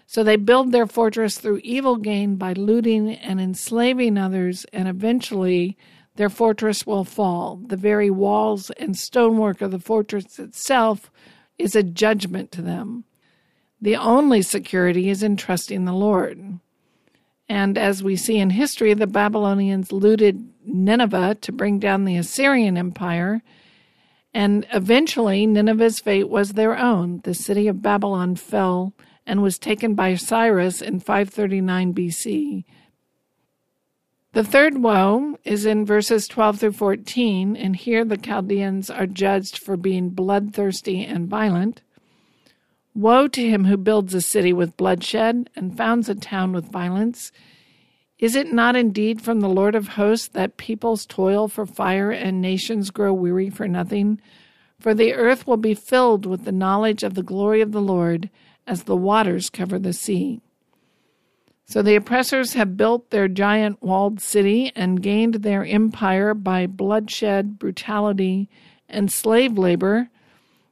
so 0.09 0.23
they 0.23 0.37
build 0.37 0.71
their 0.71 0.87
fortress 0.87 1.37
through 1.37 1.59
evil 1.63 1.97
gain 1.97 2.37
by 2.37 2.53
looting 2.53 3.13
and 3.13 3.41
enslaving 3.41 4.17
others, 4.17 4.65
and 4.71 4.87
eventually 4.87 5.77
their 6.15 6.29
fortress 6.29 6.87
will 6.87 7.03
fall. 7.03 7.59
The 7.67 7.75
very 7.75 8.09
walls 8.09 8.69
and 8.71 8.97
stonework 8.97 9.61
of 9.61 9.71
the 9.71 9.79
fortress 9.79 10.39
itself 10.39 11.11
is 11.57 11.75
a 11.75 11.83
judgment 11.83 12.53
to 12.53 12.61
them. 12.61 13.03
The 13.81 13.97
only 13.97 14.41
security 14.41 15.09
is 15.09 15.21
in 15.21 15.35
trusting 15.35 15.83
the 15.83 15.93
Lord. 15.93 16.59
And 17.49 17.77
as 17.77 18.01
we 18.01 18.15
see 18.15 18.37
in 18.37 18.51
history, 18.51 18.93
the 18.93 19.07
Babylonians 19.07 19.91
looted 19.91 20.49
Nineveh 20.65 21.35
to 21.41 21.51
bring 21.51 21.79
down 21.79 22.05
the 22.05 22.15
Assyrian 22.15 22.77
Empire. 22.77 23.41
And 24.33 24.65
eventually, 24.73 25.45
Nineveh's 25.45 25.99
fate 25.99 26.29
was 26.29 26.53
their 26.53 26.77
own. 26.77 27.19
The 27.25 27.33
city 27.33 27.67
of 27.67 27.81
Babylon 27.81 28.37
fell 28.37 28.93
and 29.27 29.43
was 29.43 29.59
taken 29.59 29.93
by 29.93 30.15
Cyrus 30.15 30.81
in 30.81 30.99
539 30.99 31.93
BC. 31.93 32.63
The 34.31 34.43
third 34.43 34.77
woe 34.77 35.37
is 35.43 35.65
in 35.65 35.85
verses 35.85 36.27
12 36.27 36.59
through 36.59 36.71
14, 36.73 37.55
and 37.55 37.75
here 37.75 38.05
the 38.05 38.17
Chaldeans 38.17 38.89
are 38.89 39.05
judged 39.05 39.57
for 39.57 39.75
being 39.75 40.09
bloodthirsty 40.09 41.03
and 41.03 41.27
violent. 41.27 41.81
Woe 42.95 43.27
to 43.27 43.47
him 43.47 43.65
who 43.65 43.77
builds 43.77 44.13
a 44.13 44.21
city 44.21 44.53
with 44.53 44.77
bloodshed 44.77 45.49
and 45.55 45.75
founds 45.75 46.07
a 46.07 46.15
town 46.15 46.53
with 46.53 46.71
violence. 46.71 47.31
Is 48.19 48.35
it 48.35 48.51
not 48.51 48.75
indeed 48.75 49.21
from 49.21 49.41
the 49.41 49.49
Lord 49.49 49.75
of 49.75 49.89
hosts 49.89 50.29
that 50.29 50.57
peoples 50.57 51.05
toil 51.05 51.47
for 51.47 51.65
fire 51.65 52.11
and 52.11 52.41
nations 52.41 52.91
grow 52.91 53.13
weary 53.13 53.49
for 53.49 53.67
nothing? 53.67 54.21
For 54.79 54.93
the 54.93 55.13
earth 55.13 55.45
will 55.45 55.57
be 55.57 55.73
filled 55.73 56.25
with 56.25 56.45
the 56.45 56.51
knowledge 56.51 57.03
of 57.03 57.15
the 57.15 57.23
glory 57.23 57.61
of 57.61 57.71
the 57.71 57.81
Lord 57.81 58.29
as 58.67 58.83
the 58.83 58.95
waters 58.95 59.49
cover 59.49 59.79
the 59.79 59.93
sea. 59.93 60.41
So 61.65 61.81
the 61.81 61.95
oppressors 61.95 62.53
have 62.53 62.77
built 62.77 63.09
their 63.09 63.27
giant 63.27 63.81
walled 63.81 64.21
city 64.21 64.71
and 64.75 65.01
gained 65.01 65.35
their 65.35 65.65
empire 65.65 66.33
by 66.33 66.67
bloodshed, 66.67 67.57
brutality, 67.59 68.49
and 68.87 69.11
slave 69.11 69.57
labor. 69.57 70.09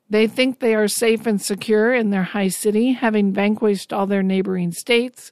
They 0.09 0.27
think 0.27 0.59
they 0.59 0.75
are 0.75 0.87
safe 0.87 1.25
and 1.25 1.41
secure 1.41 1.93
in 1.93 2.11
their 2.11 2.23
high 2.23 2.47
city, 2.47 2.93
having 2.93 3.33
vanquished 3.33 3.91
all 3.91 4.05
their 4.05 4.23
neighboring 4.23 4.71
states. 4.71 5.31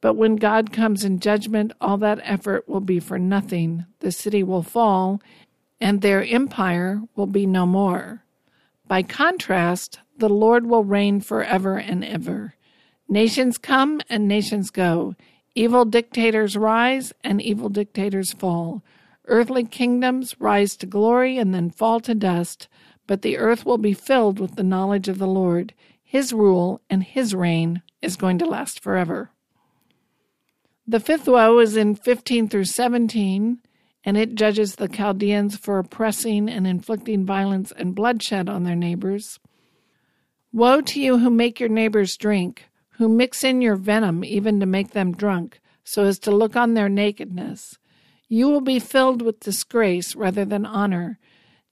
But 0.00 0.14
when 0.14 0.36
God 0.36 0.72
comes 0.72 1.04
in 1.04 1.18
judgment, 1.18 1.72
all 1.80 1.96
that 1.98 2.20
effort 2.22 2.68
will 2.68 2.80
be 2.80 3.00
for 3.00 3.18
nothing. 3.18 3.86
The 4.00 4.12
city 4.12 4.42
will 4.42 4.62
fall, 4.62 5.20
and 5.80 6.00
their 6.00 6.24
empire 6.24 7.02
will 7.16 7.26
be 7.26 7.46
no 7.46 7.66
more. 7.66 8.21
By 8.92 9.02
contrast, 9.02 10.00
the 10.18 10.28
Lord 10.28 10.66
will 10.66 10.84
reign 10.84 11.20
forever 11.20 11.78
and 11.78 12.04
ever. 12.04 12.56
Nations 13.08 13.56
come 13.56 14.02
and 14.10 14.28
nations 14.28 14.68
go. 14.68 15.14
Evil 15.54 15.86
dictators 15.86 16.58
rise 16.58 17.10
and 17.24 17.40
evil 17.40 17.70
dictators 17.70 18.34
fall. 18.34 18.82
Earthly 19.24 19.64
kingdoms 19.64 20.38
rise 20.38 20.76
to 20.76 20.84
glory 20.84 21.38
and 21.38 21.54
then 21.54 21.70
fall 21.70 22.00
to 22.00 22.14
dust, 22.14 22.68
but 23.06 23.22
the 23.22 23.38
earth 23.38 23.64
will 23.64 23.78
be 23.78 23.94
filled 23.94 24.38
with 24.38 24.56
the 24.56 24.62
knowledge 24.62 25.08
of 25.08 25.18
the 25.18 25.26
Lord. 25.26 25.72
His 26.04 26.34
rule 26.34 26.82
and 26.90 27.02
his 27.02 27.34
reign 27.34 27.80
is 28.02 28.16
going 28.16 28.36
to 28.40 28.44
last 28.44 28.78
forever. 28.78 29.30
The 30.86 31.00
fifth 31.00 31.26
woe 31.26 31.60
is 31.60 31.78
in 31.78 31.94
15 31.94 32.46
through 32.46 32.66
17, 32.66 33.58
and 34.04 34.16
it 34.16 34.34
judges 34.34 34.76
the 34.76 34.88
Chaldeans 34.88 35.56
for 35.56 35.78
oppressing 35.78 36.48
and 36.48 36.66
inflicting 36.66 37.24
violence 37.24 37.72
and 37.76 37.94
bloodshed 37.94 38.48
on 38.48 38.64
their 38.64 38.76
neighbors. 38.76 39.38
Woe 40.52 40.80
to 40.82 41.00
you 41.00 41.18
who 41.18 41.30
make 41.30 41.60
your 41.60 41.68
neighbors 41.68 42.16
drink, 42.16 42.68
who 42.98 43.08
mix 43.08 43.42
in 43.42 43.62
your 43.62 43.76
venom 43.76 44.24
even 44.24 44.60
to 44.60 44.66
make 44.66 44.90
them 44.90 45.12
drunk, 45.12 45.60
so 45.84 46.04
as 46.04 46.18
to 46.20 46.30
look 46.30 46.56
on 46.56 46.74
their 46.74 46.88
nakedness. 46.88 47.78
You 48.28 48.48
will 48.48 48.60
be 48.60 48.78
filled 48.78 49.22
with 49.22 49.40
disgrace 49.40 50.16
rather 50.16 50.44
than 50.44 50.64
honor. 50.64 51.18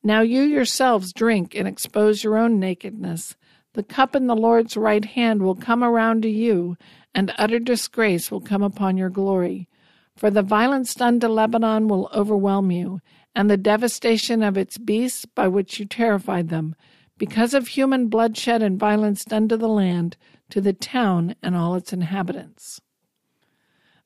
Now 0.02 0.20
you 0.20 0.42
yourselves 0.42 1.12
drink 1.12 1.54
and 1.54 1.66
expose 1.66 2.22
your 2.22 2.38
own 2.38 2.58
nakedness. 2.58 3.36
The 3.74 3.82
cup 3.82 4.16
in 4.16 4.26
the 4.26 4.36
Lord's 4.36 4.76
right 4.76 5.04
hand 5.04 5.42
will 5.42 5.54
come 5.54 5.84
around 5.84 6.22
to 6.22 6.28
you, 6.28 6.76
and 7.14 7.32
utter 7.38 7.58
disgrace 7.58 8.30
will 8.30 8.40
come 8.40 8.62
upon 8.62 8.96
your 8.96 9.10
glory. 9.10 9.68
For 10.16 10.30
the 10.30 10.42
violence 10.42 10.94
done 10.94 11.20
to 11.20 11.28
Lebanon 11.28 11.88
will 11.88 12.10
overwhelm 12.14 12.70
you, 12.70 13.00
and 13.34 13.50
the 13.50 13.56
devastation 13.56 14.42
of 14.42 14.56
its 14.56 14.78
beasts 14.78 15.24
by 15.24 15.48
which 15.48 15.78
you 15.78 15.86
terrified 15.86 16.48
them 16.48 16.74
because 17.16 17.52
of 17.52 17.68
human 17.68 18.08
bloodshed 18.08 18.62
and 18.62 18.78
violence 18.78 19.24
done 19.24 19.46
to 19.48 19.56
the 19.56 19.68
land, 19.68 20.16
to 20.48 20.60
the 20.60 20.72
town 20.72 21.34
and 21.42 21.54
all 21.54 21.74
its 21.74 21.92
inhabitants. 21.92 22.80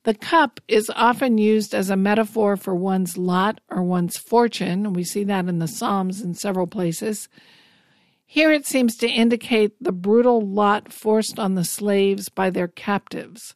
The 0.02 0.14
cup 0.14 0.60
is 0.68 0.90
often 0.94 1.38
used 1.38 1.74
as 1.74 1.88
a 1.88 1.96
metaphor 1.96 2.56
for 2.56 2.74
one's 2.74 3.16
lot 3.16 3.60
or 3.70 3.82
one's 3.82 4.18
fortune. 4.18 4.92
We 4.92 5.02
see 5.04 5.24
that 5.24 5.48
in 5.48 5.60
the 5.60 5.68
Psalms 5.68 6.20
in 6.20 6.34
several 6.34 6.66
places. 6.66 7.28
Here 8.26 8.52
it 8.52 8.66
seems 8.66 8.96
to 8.96 9.08
indicate 9.08 9.72
the 9.80 9.92
brutal 9.92 10.40
lot 10.40 10.92
forced 10.92 11.38
on 11.38 11.54
the 11.54 11.64
slaves 11.64 12.28
by 12.28 12.50
their 12.50 12.68
captives. 12.68 13.54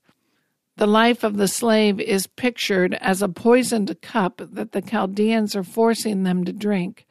The 0.78 0.86
life 0.86 1.24
of 1.24 1.38
the 1.38 1.48
slave 1.48 1.98
is 1.98 2.28
pictured 2.28 2.94
as 3.00 3.20
a 3.20 3.28
poisoned 3.28 4.00
cup 4.00 4.40
that 4.52 4.70
the 4.70 4.80
Chaldeans 4.80 5.56
are 5.56 5.64
forcing 5.64 6.22
them 6.22 6.44
to 6.44 6.52
drink. 6.52 7.04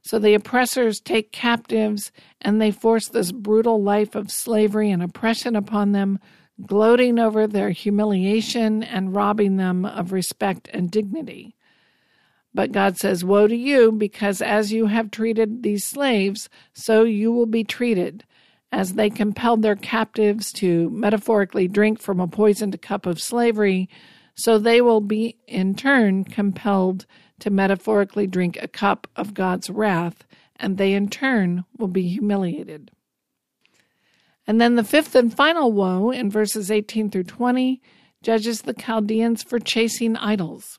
So 0.00 0.18
the 0.18 0.32
oppressors 0.32 0.98
take 0.98 1.30
captives 1.30 2.10
and 2.40 2.58
they 2.58 2.70
force 2.70 3.08
this 3.08 3.30
brutal 3.30 3.82
life 3.82 4.14
of 4.14 4.30
slavery 4.30 4.90
and 4.90 5.02
oppression 5.02 5.56
upon 5.56 5.92
them, 5.92 6.20
gloating 6.64 7.18
over 7.18 7.46
their 7.46 7.68
humiliation 7.68 8.82
and 8.82 9.14
robbing 9.14 9.58
them 9.58 9.84
of 9.84 10.12
respect 10.12 10.70
and 10.72 10.90
dignity. 10.90 11.54
But 12.54 12.72
God 12.72 12.96
says, 12.96 13.26
Woe 13.26 13.46
to 13.46 13.54
you, 13.54 13.92
because 13.92 14.40
as 14.40 14.72
you 14.72 14.86
have 14.86 15.10
treated 15.10 15.62
these 15.62 15.84
slaves, 15.84 16.48
so 16.72 17.04
you 17.04 17.30
will 17.30 17.44
be 17.44 17.62
treated. 17.62 18.24
As 18.72 18.94
they 18.94 19.10
compelled 19.10 19.62
their 19.62 19.76
captives 19.76 20.50
to 20.54 20.88
metaphorically 20.90 21.68
drink 21.68 22.00
from 22.00 22.18
a 22.18 22.26
poisoned 22.26 22.80
cup 22.80 23.04
of 23.06 23.20
slavery, 23.20 23.88
so 24.34 24.58
they 24.58 24.80
will 24.80 25.02
be 25.02 25.36
in 25.46 25.74
turn 25.74 26.24
compelled 26.24 27.06
to 27.40 27.50
metaphorically 27.50 28.26
drink 28.26 28.58
a 28.60 28.68
cup 28.68 29.06
of 29.14 29.34
God's 29.34 29.68
wrath, 29.68 30.24
and 30.56 30.78
they 30.78 30.94
in 30.94 31.10
turn 31.10 31.64
will 31.76 31.88
be 31.88 32.08
humiliated. 32.08 32.90
And 34.46 34.60
then 34.60 34.76
the 34.76 34.84
fifth 34.84 35.14
and 35.14 35.32
final 35.32 35.70
woe 35.70 36.10
in 36.10 36.30
verses 36.30 36.70
18 36.70 37.10
through 37.10 37.24
20 37.24 37.80
judges 38.22 38.62
the 38.62 38.72
Chaldeans 38.72 39.42
for 39.42 39.58
chasing 39.58 40.16
idols. 40.16 40.78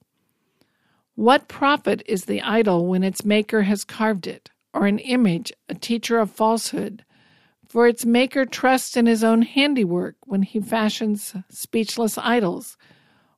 What 1.16 1.48
profit 1.48 2.02
is 2.08 2.26
the 2.26 2.42
idol 2.42 2.88
when 2.88 3.04
its 3.04 3.24
maker 3.24 3.62
has 3.62 3.84
carved 3.84 4.26
it? 4.26 4.50
or 4.74 4.88
an 4.88 5.00
image, 5.00 5.54
a 5.70 5.76
teacher 5.76 6.20
of 6.20 6.32
falsehood. 6.32 7.06
For 7.74 7.88
its 7.88 8.06
maker 8.06 8.46
trusts 8.46 8.96
in 8.96 9.08
his 9.08 9.24
own 9.24 9.42
handiwork 9.42 10.18
when 10.28 10.44
he 10.44 10.60
fashions 10.60 11.34
speechless 11.50 12.20
idols. 12.20 12.78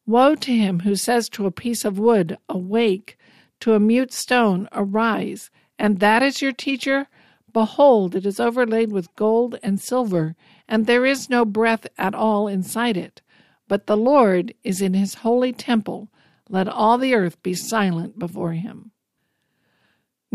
Woe 0.06 0.36
to 0.36 0.52
him 0.54 0.82
who 0.82 0.98
says 0.98 1.30
to 1.30 1.46
a 1.46 1.52
piece 1.52 1.86
of 1.86 1.98
wood, 1.98 2.38
Awake, 2.50 3.18
to 3.62 3.76
a 3.76 3.80
mute 3.80 4.12
stone, 4.12 4.68
Arise, 4.74 5.52
and 5.80 6.02
that 6.02 6.22
is 6.22 6.42
your 6.42 6.52
teacher? 6.52 7.08
Behold, 7.54 8.14
it 8.14 8.26
is 8.26 8.42
overlaid 8.42 8.92
with 8.92 9.16
gold 9.16 9.58
and 9.64 9.80
silver, 9.80 10.36
and 10.68 10.86
there 10.86 11.06
is 11.06 11.30
no 11.30 11.46
breath 11.46 11.88
at 11.98 12.14
all 12.14 12.50
inside 12.50 12.98
it. 12.98 13.22
But 13.70 13.88
the 13.88 13.96
Lord 13.96 14.54
is 14.66 14.82
in 14.82 14.96
his 14.96 15.14
holy 15.14 15.54
temple. 15.54 16.10
Let 16.50 16.68
all 16.68 16.98
the 16.98 17.14
earth 17.14 17.42
be 17.42 17.54
silent 17.54 18.20
before 18.20 18.52
him. 18.52 18.92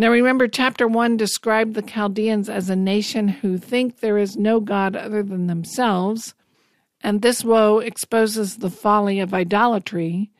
Now 0.01 0.09
remember, 0.09 0.49
chapter 0.49 0.89
1 0.89 1.19
described 1.19 1.75
the 1.75 1.83
Chaldeans 1.83 2.49
as 2.49 2.71
a 2.71 2.75
nation 2.75 3.29
who 3.29 3.59
think 3.59 4.01
there 4.01 4.17
is 4.17 4.35
no 4.35 4.59
God 4.59 4.97
other 4.97 5.23
than 5.23 5.47
themselves, 5.47 6.33
and 7.03 7.21
this 7.21 7.45
woe 7.45 7.81
exposes 7.81 8.57
the 8.57 8.71
folly 8.71 9.21
of 9.21 9.35
idolatry. 9.35 10.31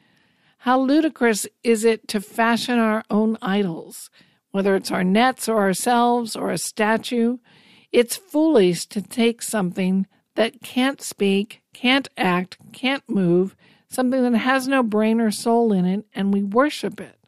How 0.61 0.81
ludicrous 0.81 1.47
is 1.63 1.85
it 1.85 2.09
to 2.09 2.23
fashion 2.23 2.79
our 2.79 3.05
own 3.11 3.37
idols, 3.43 4.09
whether 4.51 4.75
it's 4.77 4.91
our 4.91 5.05
nets 5.05 5.47
or 5.47 5.59
ourselves 5.59 6.35
or 6.35 6.51
a 6.51 6.57
statue? 6.57 7.37
It's 7.93 8.17
foolish 8.17 8.87
to 8.87 9.03
take 9.03 9.43
something 9.43 10.07
that 10.37 10.63
can't 10.63 11.03
speak, 11.03 11.61
can't 11.75 12.09
act, 12.17 12.57
can't 12.73 13.07
move, 13.11 13.55
something 13.91 14.23
that 14.23 14.39
has 14.39 14.67
no 14.67 14.83
brain 14.83 15.21
or 15.21 15.31
soul 15.31 15.71
in 15.71 15.85
it, 15.85 16.07
and 16.15 16.33
we 16.33 16.43
worship 16.43 16.99
it. 16.99 17.20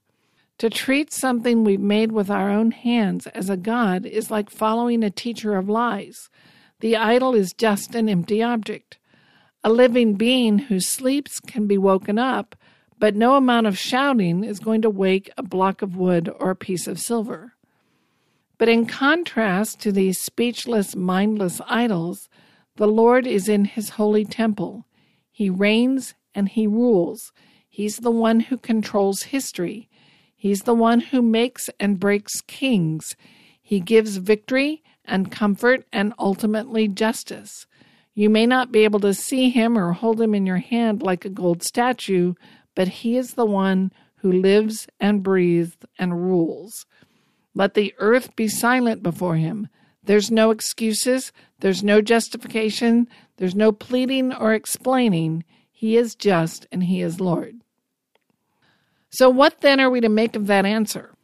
To 0.62 0.70
treat 0.70 1.12
something 1.12 1.64
we've 1.64 1.80
made 1.80 2.12
with 2.12 2.30
our 2.30 2.48
own 2.48 2.70
hands 2.70 3.26
as 3.26 3.50
a 3.50 3.56
god 3.56 4.06
is 4.06 4.30
like 4.30 4.48
following 4.48 5.02
a 5.02 5.10
teacher 5.10 5.56
of 5.56 5.68
lies. 5.68 6.30
The 6.78 6.96
idol 6.96 7.34
is 7.34 7.52
just 7.52 7.96
an 7.96 8.08
empty 8.08 8.44
object. 8.44 8.98
A 9.64 9.72
living 9.72 10.14
being 10.14 10.60
who 10.60 10.78
sleeps 10.78 11.40
can 11.40 11.66
be 11.66 11.76
woken 11.76 12.16
up, 12.16 12.54
but 12.96 13.16
no 13.16 13.34
amount 13.34 13.66
of 13.66 13.76
shouting 13.76 14.44
is 14.44 14.60
going 14.60 14.82
to 14.82 14.88
wake 14.88 15.32
a 15.36 15.42
block 15.42 15.82
of 15.82 15.96
wood 15.96 16.30
or 16.38 16.50
a 16.50 16.54
piece 16.54 16.86
of 16.86 17.00
silver. 17.00 17.54
But 18.56 18.68
in 18.68 18.86
contrast 18.86 19.80
to 19.80 19.90
these 19.90 20.20
speechless, 20.20 20.94
mindless 20.94 21.60
idols, 21.66 22.28
the 22.76 22.86
Lord 22.86 23.26
is 23.26 23.48
in 23.48 23.64
his 23.64 23.88
holy 23.88 24.24
temple. 24.24 24.86
He 25.32 25.50
reigns 25.50 26.14
and 26.36 26.48
he 26.48 26.68
rules. 26.68 27.32
He's 27.68 27.96
the 27.96 28.12
one 28.12 28.38
who 28.38 28.56
controls 28.56 29.24
history. 29.24 29.88
He's 30.42 30.62
the 30.62 30.74
one 30.74 30.98
who 30.98 31.22
makes 31.22 31.70
and 31.78 32.00
breaks 32.00 32.40
kings. 32.40 33.14
He 33.62 33.78
gives 33.78 34.16
victory 34.16 34.82
and 35.04 35.30
comfort 35.30 35.86
and 35.92 36.12
ultimately 36.18 36.88
justice. 36.88 37.68
You 38.12 38.28
may 38.28 38.44
not 38.44 38.72
be 38.72 38.82
able 38.82 38.98
to 38.98 39.14
see 39.14 39.50
him 39.50 39.78
or 39.78 39.92
hold 39.92 40.20
him 40.20 40.34
in 40.34 40.44
your 40.44 40.56
hand 40.56 41.00
like 41.00 41.24
a 41.24 41.28
gold 41.28 41.62
statue, 41.62 42.34
but 42.74 42.88
he 42.88 43.16
is 43.16 43.34
the 43.34 43.46
one 43.46 43.92
who 44.16 44.32
lives 44.32 44.88
and 44.98 45.22
breathes 45.22 45.76
and 45.96 46.20
rules. 46.24 46.86
Let 47.54 47.74
the 47.74 47.94
earth 47.98 48.34
be 48.34 48.48
silent 48.48 49.00
before 49.00 49.36
him. 49.36 49.68
There's 50.02 50.32
no 50.32 50.50
excuses, 50.50 51.30
there's 51.60 51.84
no 51.84 52.00
justification, 52.00 53.06
there's 53.36 53.54
no 53.54 53.70
pleading 53.70 54.34
or 54.34 54.54
explaining. 54.54 55.44
He 55.70 55.96
is 55.96 56.16
just 56.16 56.66
and 56.72 56.82
he 56.82 57.00
is 57.00 57.20
Lord. 57.20 57.60
So, 59.12 59.28
what 59.28 59.60
then 59.60 59.78
are 59.78 59.90
we 59.90 60.00
to 60.00 60.08
make 60.08 60.34
of 60.36 60.46
that 60.46 60.64
answer? 60.64 61.14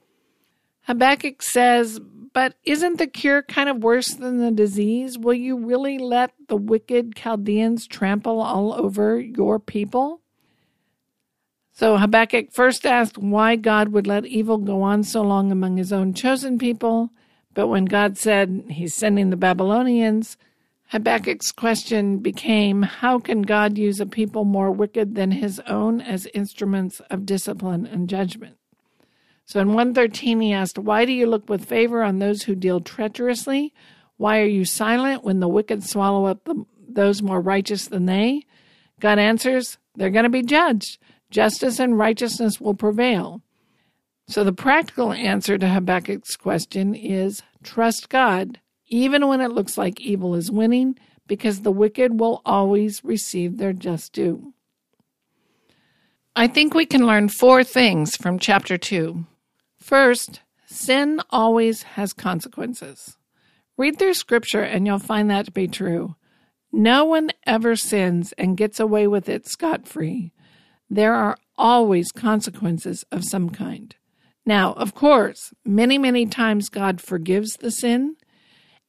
Habakkuk 0.82 1.42
says, 1.42 1.98
But 2.00 2.54
isn't 2.64 2.98
the 2.98 3.06
cure 3.06 3.42
kind 3.42 3.68
of 3.68 3.82
worse 3.82 4.14
than 4.14 4.38
the 4.38 4.50
disease? 4.50 5.18
Will 5.18 5.34
you 5.34 5.56
really 5.56 5.98
let 5.98 6.32
the 6.48 6.56
wicked 6.56 7.16
Chaldeans 7.16 7.86
trample 7.86 8.40
all 8.40 8.74
over 8.74 9.18
your 9.18 9.58
people? 9.58 10.20
So 11.72 11.96
Habakkuk 11.96 12.52
first 12.52 12.84
asked 12.84 13.16
why 13.16 13.56
God 13.56 13.88
would 13.88 14.06
let 14.06 14.26
evil 14.26 14.58
go 14.58 14.82
on 14.82 15.02
so 15.02 15.22
long 15.22 15.50
among 15.50 15.76
his 15.76 15.92
own 15.92 16.12
chosen 16.12 16.58
people. 16.58 17.10
But 17.54 17.68
when 17.68 17.86
God 17.86 18.18
said 18.18 18.64
he's 18.68 18.94
sending 18.94 19.30
the 19.30 19.36
Babylonians, 19.36 20.36
Habakkuk's 20.92 21.52
question 21.52 22.18
became 22.18 22.82
How 22.82 23.18
can 23.18 23.42
God 23.42 23.76
use 23.76 24.00
a 24.00 24.06
people 24.06 24.46
more 24.46 24.70
wicked 24.70 25.14
than 25.14 25.32
his 25.32 25.60
own 25.66 26.00
as 26.00 26.26
instruments 26.32 27.00
of 27.10 27.26
discipline 27.26 27.86
and 27.86 28.08
judgment? 28.08 28.56
So 29.44 29.60
in 29.60 29.68
113, 29.68 30.40
he 30.40 30.52
asked, 30.52 30.78
Why 30.78 31.04
do 31.04 31.12
you 31.12 31.26
look 31.26 31.48
with 31.48 31.66
favor 31.66 32.02
on 32.02 32.18
those 32.18 32.42
who 32.42 32.54
deal 32.54 32.80
treacherously? 32.80 33.74
Why 34.16 34.40
are 34.40 34.46
you 34.46 34.64
silent 34.64 35.24
when 35.24 35.40
the 35.40 35.48
wicked 35.48 35.84
swallow 35.84 36.24
up 36.24 36.44
the, 36.44 36.64
those 36.88 37.22
more 37.22 37.40
righteous 37.40 37.86
than 37.86 38.06
they? 38.06 38.44
God 38.98 39.18
answers, 39.18 39.76
They're 39.94 40.10
going 40.10 40.24
to 40.24 40.30
be 40.30 40.42
judged. 40.42 40.98
Justice 41.30 41.78
and 41.78 41.98
righteousness 41.98 42.60
will 42.60 42.74
prevail. 42.74 43.42
So 44.26 44.42
the 44.42 44.52
practical 44.54 45.12
answer 45.12 45.58
to 45.58 45.66
Habakkuk's 45.68 46.36
question 46.36 46.94
is 46.94 47.42
trust 47.62 48.08
God 48.08 48.60
even 48.88 49.26
when 49.28 49.40
it 49.40 49.52
looks 49.52 49.78
like 49.78 50.00
evil 50.00 50.34
is 50.34 50.50
winning, 50.50 50.98
because 51.26 51.60
the 51.60 51.70
wicked 51.70 52.18
will 52.18 52.42
always 52.44 53.04
receive 53.04 53.58
their 53.58 53.72
just 53.72 54.12
due. 54.12 54.52
I 56.34 56.46
think 56.46 56.72
we 56.72 56.86
can 56.86 57.06
learn 57.06 57.28
four 57.28 57.64
things 57.64 58.16
from 58.16 58.38
chapter 58.38 58.78
2. 58.78 59.24
First, 59.76 60.40
sin 60.66 61.20
always 61.30 61.82
has 61.82 62.12
consequences. 62.12 63.16
Read 63.76 63.98
through 63.98 64.14
scripture 64.14 64.62
and 64.62 64.86
you'll 64.86 64.98
find 64.98 65.30
that 65.30 65.46
to 65.46 65.50
be 65.50 65.68
true. 65.68 66.16
No 66.70 67.04
one 67.04 67.30
ever 67.46 67.76
sins 67.76 68.32
and 68.36 68.56
gets 68.56 68.78
away 68.78 69.06
with 69.06 69.28
it 69.28 69.46
scot 69.46 69.88
free. 69.88 70.32
There 70.90 71.14
are 71.14 71.36
always 71.56 72.12
consequences 72.12 73.04
of 73.10 73.24
some 73.24 73.50
kind. 73.50 73.94
Now, 74.46 74.72
of 74.74 74.94
course, 74.94 75.52
many, 75.64 75.98
many 75.98 76.24
times 76.24 76.68
God 76.68 77.00
forgives 77.00 77.54
the 77.54 77.70
sin, 77.70 78.16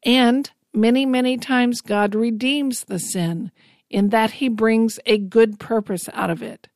and 0.05 0.49
many, 0.73 1.05
many 1.05 1.37
times 1.37 1.81
God 1.81 2.15
redeems 2.15 2.85
the 2.85 2.99
sin 2.99 3.51
in 3.89 4.09
that 4.09 4.31
he 4.31 4.49
brings 4.49 4.99
a 5.05 5.17
good 5.17 5.59
purpose 5.59 6.09
out 6.13 6.29
of 6.29 6.41
it. 6.41 6.67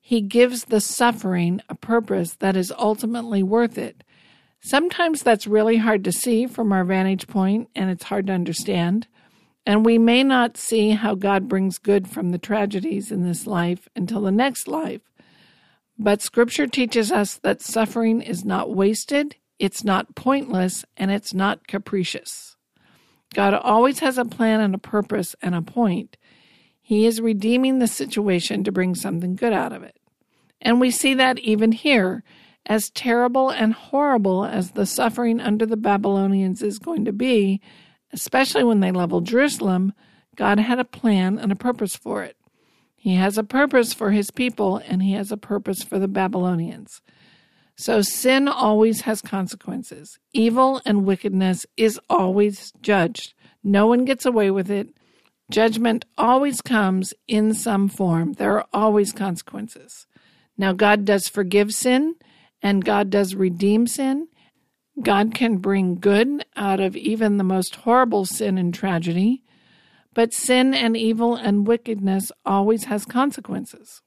He 0.00 0.20
gives 0.22 0.64
the 0.64 0.80
suffering 0.80 1.60
a 1.68 1.74
purpose 1.74 2.34
that 2.36 2.56
is 2.56 2.72
ultimately 2.78 3.42
worth 3.42 3.76
it. 3.76 4.02
Sometimes 4.60 5.22
that's 5.22 5.46
really 5.46 5.76
hard 5.76 6.02
to 6.04 6.12
see 6.12 6.46
from 6.46 6.72
our 6.72 6.84
vantage 6.84 7.28
point 7.28 7.68
and 7.74 7.90
it's 7.90 8.04
hard 8.04 8.26
to 8.28 8.32
understand. 8.32 9.06
And 9.66 9.84
we 9.84 9.98
may 9.98 10.22
not 10.22 10.56
see 10.56 10.90
how 10.92 11.14
God 11.14 11.46
brings 11.46 11.78
good 11.78 12.08
from 12.08 12.30
the 12.30 12.38
tragedies 12.38 13.12
in 13.12 13.22
this 13.22 13.46
life 13.46 13.86
until 13.94 14.22
the 14.22 14.30
next 14.30 14.66
life. 14.66 15.02
But 15.98 16.22
scripture 16.22 16.66
teaches 16.66 17.12
us 17.12 17.36
that 17.42 17.60
suffering 17.60 18.22
is 18.22 18.44
not 18.44 18.74
wasted, 18.74 19.36
it's 19.58 19.84
not 19.84 20.14
pointless, 20.14 20.84
and 20.96 21.10
it's 21.10 21.34
not 21.34 21.66
capricious. 21.66 22.56
God 23.34 23.54
always 23.54 23.98
has 23.98 24.18
a 24.18 24.24
plan 24.24 24.60
and 24.60 24.74
a 24.74 24.78
purpose 24.78 25.34
and 25.42 25.54
a 25.54 25.62
point. 25.62 26.16
He 26.80 27.04
is 27.04 27.20
redeeming 27.20 27.78
the 27.78 27.86
situation 27.86 28.64
to 28.64 28.72
bring 28.72 28.94
something 28.94 29.36
good 29.36 29.52
out 29.52 29.72
of 29.72 29.82
it. 29.82 29.98
And 30.60 30.80
we 30.80 30.90
see 30.90 31.14
that 31.14 31.38
even 31.40 31.72
here. 31.72 32.22
As 32.66 32.90
terrible 32.90 33.48
and 33.48 33.72
horrible 33.72 34.44
as 34.44 34.72
the 34.72 34.84
suffering 34.84 35.40
under 35.40 35.64
the 35.64 35.76
Babylonians 35.76 36.62
is 36.62 36.78
going 36.78 37.06
to 37.06 37.12
be, 37.12 37.62
especially 38.12 38.62
when 38.62 38.80
they 38.80 38.92
level 38.92 39.22
Jerusalem, 39.22 39.94
God 40.36 40.58
had 40.58 40.78
a 40.78 40.84
plan 40.84 41.38
and 41.38 41.50
a 41.50 41.56
purpose 41.56 41.96
for 41.96 42.22
it. 42.22 42.36
He 42.94 43.14
has 43.14 43.38
a 43.38 43.44
purpose 43.44 43.94
for 43.94 44.10
his 44.10 44.30
people, 44.30 44.82
and 44.86 45.02
he 45.02 45.12
has 45.12 45.32
a 45.32 45.36
purpose 45.36 45.82
for 45.82 45.98
the 45.98 46.08
Babylonians. 46.08 47.00
So 47.78 48.02
sin 48.02 48.48
always 48.48 49.02
has 49.02 49.22
consequences. 49.22 50.18
Evil 50.32 50.82
and 50.84 51.06
wickedness 51.06 51.64
is 51.76 52.00
always 52.10 52.72
judged. 52.82 53.34
No 53.62 53.86
one 53.86 54.04
gets 54.04 54.26
away 54.26 54.50
with 54.50 54.68
it. 54.68 54.88
Judgment 55.48 56.04
always 56.18 56.60
comes 56.60 57.14
in 57.28 57.54
some 57.54 57.88
form. 57.88 58.32
There 58.32 58.56
are 58.56 58.66
always 58.72 59.12
consequences. 59.12 60.08
Now, 60.58 60.72
God 60.72 61.04
does 61.04 61.28
forgive 61.28 61.72
sin 61.72 62.16
and 62.60 62.84
God 62.84 63.10
does 63.10 63.36
redeem 63.36 63.86
sin. 63.86 64.26
God 65.00 65.32
can 65.32 65.58
bring 65.58 66.00
good 66.00 66.44
out 66.56 66.80
of 66.80 66.96
even 66.96 67.36
the 67.36 67.44
most 67.44 67.76
horrible 67.76 68.26
sin 68.26 68.58
and 68.58 68.74
tragedy, 68.74 69.44
but 70.14 70.34
sin 70.34 70.74
and 70.74 70.96
evil 70.96 71.36
and 71.36 71.64
wickedness 71.64 72.32
always 72.44 72.86
has 72.86 73.04
consequences. 73.04 74.02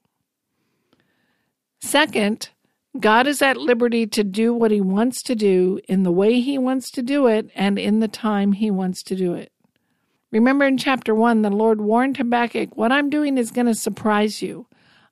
Second, 1.80 2.50
God 2.98 3.26
is 3.26 3.40
at 3.40 3.56
liberty 3.56 4.06
to 4.08 4.22
do 4.22 4.52
what 4.52 4.70
he 4.70 4.80
wants 4.80 5.22
to 5.22 5.34
do 5.34 5.80
in 5.88 6.02
the 6.02 6.12
way 6.12 6.40
he 6.40 6.58
wants 6.58 6.90
to 6.90 7.02
do 7.02 7.26
it 7.26 7.50
and 7.54 7.78
in 7.78 8.00
the 8.00 8.08
time 8.08 8.52
he 8.52 8.70
wants 8.70 9.02
to 9.04 9.16
do 9.16 9.32
it. 9.32 9.50
Remember 10.30 10.64
in 10.66 10.78
chapter 10.78 11.14
1, 11.14 11.42
the 11.42 11.50
Lord 11.50 11.80
warned 11.80 12.16
Habakkuk, 12.16 12.76
What 12.76 12.92
I'm 12.92 13.10
doing 13.10 13.38
is 13.38 13.50
going 13.50 13.66
to 13.66 13.74
surprise 13.74 14.42
you. 14.42 14.66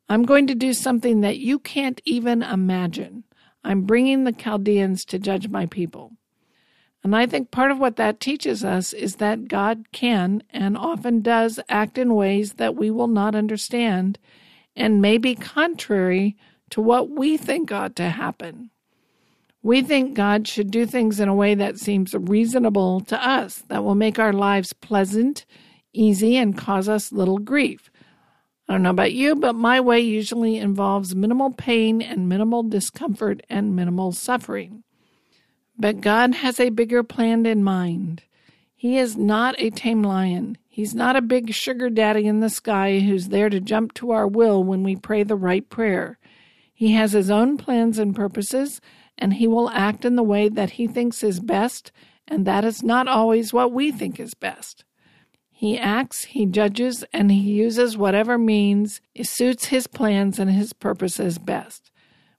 I'm 0.09 0.25
going 0.25 0.47
to 0.49 0.55
do 0.55 0.73
something 0.73 1.21
that 1.21 1.39
you 1.39 1.59
can't 1.59 2.01
even 2.05 2.43
imagine. 2.43 3.25
I'm 3.63 3.83
bringing 3.83 4.25
the 4.25 4.33
Chaldeans 4.33 5.05
to 5.07 5.19
judge 5.19 5.49
my 5.49 5.67
people. 5.67 6.13
And 7.03 7.17
I 7.17 7.27
think 7.27 7.51
part 7.51 7.71
of 7.71 7.79
what 7.79 7.97
that 7.97 8.21
teaches 8.21 8.63
us 8.63 8.93
is 8.93 9.17
that 9.17 9.49
God 9.49 9.87
can 9.93 10.43
and 10.51 10.77
often 10.77 11.23
does 11.23 11.61
act 11.69 11.97
in 11.97 12.15
ways 12.15 12.55
that 12.55 12.77
we 12.77 12.91
will 12.91 13.07
not 13.07 13.35
understand 13.35 14.19
and 14.77 15.01
may 15.01 15.17
be 15.17 15.35
contrary 15.35 16.37
to 16.71 16.81
what 16.81 17.11
we 17.11 17.37
think 17.37 17.73
ought 17.73 17.97
to 17.97 18.11
happen. 18.11 18.71
We 19.63 19.83
think 19.83 20.15
God 20.15 20.49
should 20.49 20.71
do 20.71 20.87
things 20.87 21.21
in 21.21 21.29
a 21.29 21.35
way 21.35 21.55
that 21.55 21.79
seems 21.79 22.15
reasonable 22.15 23.01
to 23.03 23.29
us, 23.29 23.63
that 23.69 23.85
will 23.85 23.95
make 23.95 24.19
our 24.19 24.33
lives 24.33 24.73
pleasant, 24.73 25.45
easy, 25.93 26.37
and 26.37 26.57
cause 26.57 26.89
us 26.89 27.13
little 27.13 27.39
grief. 27.39 27.91
I 28.69 28.73
don't 28.73 28.83
know 28.83 28.91
about 28.91 29.13
you, 29.13 29.35
but 29.35 29.55
my 29.55 29.81
way 29.81 30.01
usually 30.01 30.57
involves 30.57 31.15
minimal 31.15 31.51
pain 31.51 32.01
and 32.01 32.29
minimal 32.29 32.63
discomfort 32.63 33.43
and 33.51 33.75
minimal 33.75 34.13
suffering. 34.13 34.85
But 35.77 36.01
God 36.01 36.37
has 36.37 36.61
a 36.61 36.71
bigger 36.71 37.03
plan 37.03 37.47
in 37.47 37.65
mind. 37.65 38.23
He 38.77 38.97
is 38.97 39.17
not 39.17 39.57
a 39.59 39.71
tame 39.71 40.03
lion. 40.03 40.57
He's 40.69 40.95
not 40.95 41.17
a 41.17 41.21
big 41.21 41.53
sugar 41.53 41.91
daddy 41.91 42.27
in 42.27 42.41
the 42.41 42.49
sky 42.49 43.01
who's 43.01 43.29
there 43.29 43.51
to 43.51 43.61
jump 43.61 43.93
to 43.95 44.13
our 44.13 44.27
will 44.27 44.63
when 44.63 44.85
we 44.85 44.95
pray 44.95 45.25
the 45.25 45.37
right 45.37 45.69
prayer. 45.69 46.19
He 46.81 46.93
has 46.93 47.13
his 47.13 47.31
own 47.31 47.59
plans 47.59 47.99
and 47.99 48.17
purposes, 48.17 48.81
and 49.19 49.35
he 49.35 49.47
will 49.47 49.69
act 49.69 50.07
in 50.07 50.17
the 50.17 50.23
way 50.23 50.49
that 50.49 50.71
he 50.71 50.87
thinks 50.87 51.23
is 51.23 51.39
best, 51.39 51.93
and 52.27 52.47
that 52.47 52.65
is 52.65 52.83
not 52.83 53.07
always 53.07 53.53
what 53.53 53.71
we 53.71 53.93
think 53.93 54.19
is 54.19 54.33
best. 54.33 54.87
He 55.51 55.77
acts, 55.77 56.25
he 56.25 56.47
judges, 56.47 57.05
and 57.13 57.31
he 57.31 57.53
uses 57.53 57.99
whatever 57.99 58.39
means 58.39 59.03
suits 59.23 59.67
his 59.67 59.87
plans 59.87 60.39
and 60.39 60.51
his 60.51 60.73
purposes 60.73 61.37
best. 61.37 61.91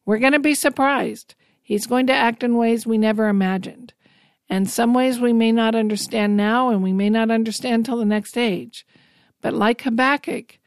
We're 0.07 0.17
going 0.17 0.33
to 0.33 0.39
be 0.39 0.55
surprised. 0.55 1.35
He's 1.61 1.85
going 1.85 2.07
to 2.07 2.13
act 2.13 2.41
in 2.41 2.57
ways 2.57 2.87
we 2.87 2.97
never 2.97 3.27
imagined. 3.27 3.93
And 4.49 4.67
some 4.67 4.95
ways 4.95 5.19
we 5.19 5.33
may 5.33 5.51
not 5.51 5.75
understand 5.75 6.35
now 6.35 6.69
and 6.69 6.81
we 6.81 6.93
may 6.93 7.11
not 7.11 7.29
understand 7.29 7.85
till 7.85 7.97
the 7.97 8.05
next 8.05 8.35
age. 8.39 8.87
But 9.39 9.53
like 9.53 9.83
Habakkuk, 9.83 10.57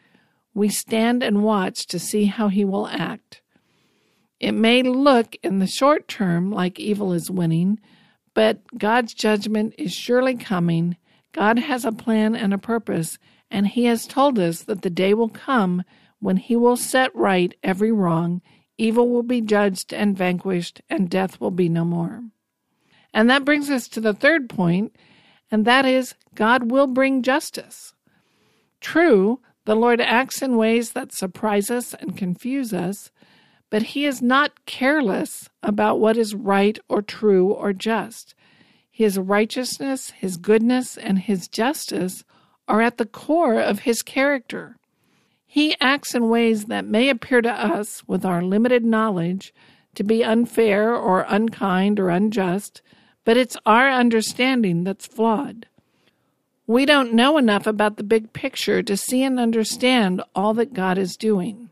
we 0.54 0.68
stand 0.68 1.24
and 1.24 1.42
watch 1.42 1.88
to 1.88 1.98
see 1.98 2.26
how 2.26 2.46
he 2.46 2.64
will 2.64 2.86
act. 2.86 3.40
It 4.40 4.52
may 4.52 4.82
look 4.82 5.36
in 5.42 5.58
the 5.58 5.66
short 5.66 6.08
term 6.08 6.50
like 6.50 6.78
evil 6.78 7.12
is 7.12 7.30
winning, 7.30 7.80
but 8.34 8.60
God's 8.76 9.14
judgment 9.14 9.74
is 9.78 9.92
surely 9.92 10.34
coming. 10.34 10.96
God 11.32 11.58
has 11.58 11.84
a 11.84 11.92
plan 11.92 12.34
and 12.34 12.52
a 12.52 12.58
purpose, 12.58 13.18
and 13.50 13.66
He 13.66 13.84
has 13.84 14.06
told 14.06 14.38
us 14.38 14.62
that 14.62 14.82
the 14.82 14.90
day 14.90 15.14
will 15.14 15.28
come 15.28 15.82
when 16.18 16.36
He 16.36 16.56
will 16.56 16.76
set 16.76 17.14
right 17.14 17.54
every 17.62 17.92
wrong 17.92 18.40
Evil 18.76 19.08
will 19.08 19.22
be 19.22 19.40
judged 19.40 19.92
and 19.92 20.16
vanquished, 20.16 20.80
and 20.90 21.08
death 21.08 21.40
will 21.40 21.52
be 21.52 21.68
no 21.68 21.84
more. 21.84 22.24
And 23.12 23.30
that 23.30 23.44
brings 23.44 23.70
us 23.70 23.86
to 23.88 24.00
the 24.00 24.14
third 24.14 24.48
point, 24.48 24.96
and 25.50 25.64
that 25.64 25.84
is 25.84 26.14
God 26.34 26.70
will 26.70 26.88
bring 26.88 27.22
justice. 27.22 27.94
True, 28.80 29.40
the 29.64 29.76
Lord 29.76 30.00
acts 30.00 30.42
in 30.42 30.56
ways 30.56 30.92
that 30.92 31.12
surprise 31.12 31.70
us 31.70 31.94
and 31.94 32.16
confuse 32.16 32.74
us, 32.74 33.10
but 33.74 33.82
He 33.82 34.04
is 34.04 34.22
not 34.22 34.66
careless 34.66 35.50
about 35.60 35.98
what 35.98 36.16
is 36.16 36.32
right 36.32 36.78
or 36.88 37.02
true 37.02 37.48
or 37.48 37.72
just. 37.72 38.36
His 38.88 39.18
righteousness, 39.18 40.10
His 40.10 40.36
goodness, 40.36 40.96
and 40.96 41.18
His 41.18 41.48
justice 41.48 42.22
are 42.68 42.80
at 42.80 42.98
the 42.98 43.04
core 43.04 43.58
of 43.58 43.80
His 43.80 44.00
character. 44.00 44.76
He 45.44 45.74
acts 45.80 46.14
in 46.14 46.28
ways 46.28 46.66
that 46.66 46.84
may 46.84 47.08
appear 47.08 47.42
to 47.42 47.50
us, 47.50 48.06
with 48.06 48.24
our 48.24 48.44
limited 48.44 48.84
knowledge, 48.84 49.52
to 49.96 50.04
be 50.04 50.22
unfair 50.22 50.94
or 50.94 51.26
unkind 51.26 51.98
or 51.98 52.10
unjust, 52.10 52.80
but 53.24 53.36
it's 53.36 53.56
our 53.66 53.90
understanding 53.90 54.84
that's 54.84 55.08
flawed. 55.08 55.66
We 56.68 56.86
don't 56.86 57.12
know 57.12 57.38
enough 57.38 57.66
about 57.66 57.96
the 57.96 58.04
big 58.04 58.32
picture 58.32 58.84
to 58.84 58.96
see 58.96 59.24
and 59.24 59.40
understand 59.40 60.22
all 60.32 60.54
that 60.54 60.74
God 60.74 60.96
is 60.96 61.16
doing. 61.16 61.70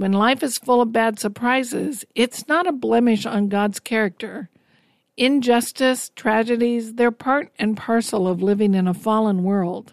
When 0.00 0.12
life 0.12 0.42
is 0.42 0.56
full 0.56 0.80
of 0.80 0.92
bad 0.92 1.18
surprises, 1.18 2.06
it's 2.14 2.48
not 2.48 2.66
a 2.66 2.72
blemish 2.72 3.26
on 3.26 3.50
God's 3.50 3.78
character. 3.78 4.48
Injustice, 5.18 6.10
tragedies, 6.16 6.94
they're 6.94 7.10
part 7.10 7.52
and 7.58 7.76
parcel 7.76 8.26
of 8.26 8.42
living 8.42 8.72
in 8.72 8.88
a 8.88 8.94
fallen 8.94 9.42
world. 9.42 9.92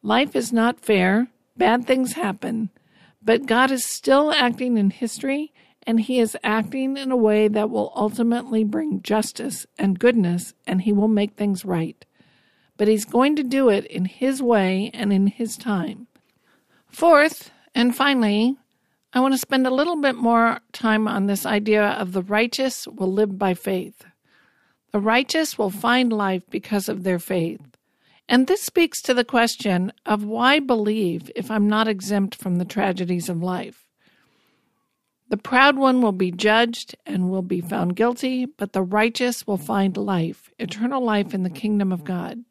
Life 0.00 0.36
is 0.36 0.52
not 0.52 0.78
fair, 0.78 1.26
Bad 1.56 1.86
things 1.86 2.12
happen, 2.12 2.70
but 3.22 3.46
God 3.46 3.70
is 3.70 3.84
still 3.84 4.30
acting 4.30 4.76
in 4.76 4.90
history, 4.90 5.52
and 5.86 6.00
He 6.00 6.20
is 6.20 6.36
acting 6.44 6.96
in 6.96 7.10
a 7.10 7.16
way 7.16 7.48
that 7.48 7.70
will 7.70 7.92
ultimately 7.96 8.62
bring 8.62 9.02
justice 9.02 9.66
and 9.78 9.98
goodness, 9.98 10.52
and 10.66 10.82
He 10.82 10.92
will 10.92 11.08
make 11.08 11.34
things 11.34 11.64
right. 11.64 12.04
But 12.76 12.88
He's 12.88 13.06
going 13.06 13.36
to 13.36 13.42
do 13.42 13.70
it 13.70 13.86
in 13.86 14.04
His 14.04 14.42
way 14.42 14.90
and 14.92 15.12
in 15.12 15.28
His 15.28 15.56
time. 15.56 16.08
Fourth, 16.88 17.50
and 17.74 17.96
finally, 17.96 18.58
I 19.12 19.20
want 19.20 19.34
to 19.34 19.38
spend 19.38 19.66
a 19.66 19.74
little 19.74 20.00
bit 20.00 20.16
more 20.16 20.60
time 20.72 21.08
on 21.08 21.26
this 21.26 21.46
idea 21.46 21.84
of 21.84 22.12
the 22.12 22.22
righteous 22.22 22.86
will 22.86 23.12
live 23.12 23.38
by 23.38 23.54
faith. 23.54 24.04
The 24.92 25.00
righteous 25.00 25.56
will 25.56 25.70
find 25.70 26.12
life 26.12 26.42
because 26.50 26.88
of 26.88 27.02
their 27.02 27.18
faith. 27.18 27.60
And 28.28 28.46
this 28.46 28.62
speaks 28.62 29.00
to 29.02 29.14
the 29.14 29.24
question 29.24 29.92
of 30.04 30.24
why 30.24 30.58
believe 30.58 31.30
if 31.36 31.50
I'm 31.50 31.68
not 31.68 31.88
exempt 31.88 32.34
from 32.34 32.56
the 32.56 32.64
tragedies 32.64 33.28
of 33.28 33.42
life? 33.42 33.86
The 35.28 35.36
proud 35.36 35.76
one 35.76 36.02
will 36.02 36.12
be 36.12 36.30
judged 36.30 36.96
and 37.04 37.30
will 37.30 37.42
be 37.42 37.60
found 37.60 37.96
guilty, 37.96 38.46
but 38.46 38.72
the 38.72 38.82
righteous 38.82 39.46
will 39.46 39.56
find 39.56 39.96
life, 39.96 40.50
eternal 40.58 41.02
life 41.02 41.34
in 41.34 41.42
the 41.42 41.50
kingdom 41.50 41.92
of 41.92 42.04
God. 42.04 42.44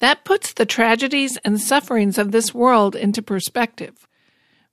That 0.00 0.24
puts 0.24 0.52
the 0.52 0.66
tragedies 0.66 1.38
and 1.38 1.60
sufferings 1.60 2.18
of 2.18 2.32
this 2.32 2.54
world 2.54 2.94
into 2.94 3.22
perspective. 3.22 4.06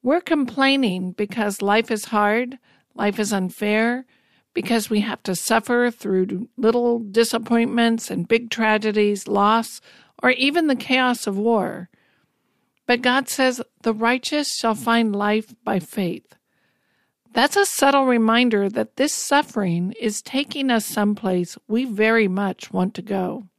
We're 0.07 0.21
complaining 0.21 1.11
because 1.11 1.61
life 1.61 1.91
is 1.91 2.05
hard, 2.05 2.59
life 2.95 3.19
is 3.19 3.33
unfair, 3.33 4.05
because 4.53 4.89
we 4.89 5.01
have 5.01 5.21
to 5.23 5.35
suffer 5.35 5.91
through 5.91 6.47
little 6.55 6.99
disappointments 6.99 8.09
and 8.09 8.25
big 8.25 8.49
tragedies, 8.49 9.27
loss, 9.27 9.81
or 10.23 10.29
even 10.29 10.67
the 10.67 10.77
chaos 10.77 11.27
of 11.27 11.37
war. 11.37 11.89
But 12.85 13.01
God 13.01 13.27
says, 13.27 13.61
the 13.81 13.93
righteous 13.93 14.55
shall 14.55 14.75
find 14.75 15.13
life 15.13 15.53
by 15.65 15.79
faith. 15.79 16.37
That's 17.33 17.57
a 17.57 17.65
subtle 17.65 18.05
reminder 18.05 18.69
that 18.69 18.95
this 18.95 19.11
suffering 19.11 19.93
is 19.99 20.21
taking 20.21 20.71
us 20.71 20.85
someplace 20.85 21.57
we 21.67 21.83
very 21.83 22.29
much 22.29 22.71
want 22.71 22.93
to 22.93 23.01
go. 23.01 23.49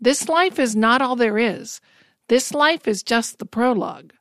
This 0.00 0.28
life 0.28 0.60
is 0.60 0.76
not 0.76 1.02
all 1.02 1.16
there 1.16 1.38
is. 1.38 1.80
This 2.28 2.54
life 2.54 2.86
is 2.86 3.02
just 3.02 3.40
the 3.40 3.46
prologue. 3.46 4.12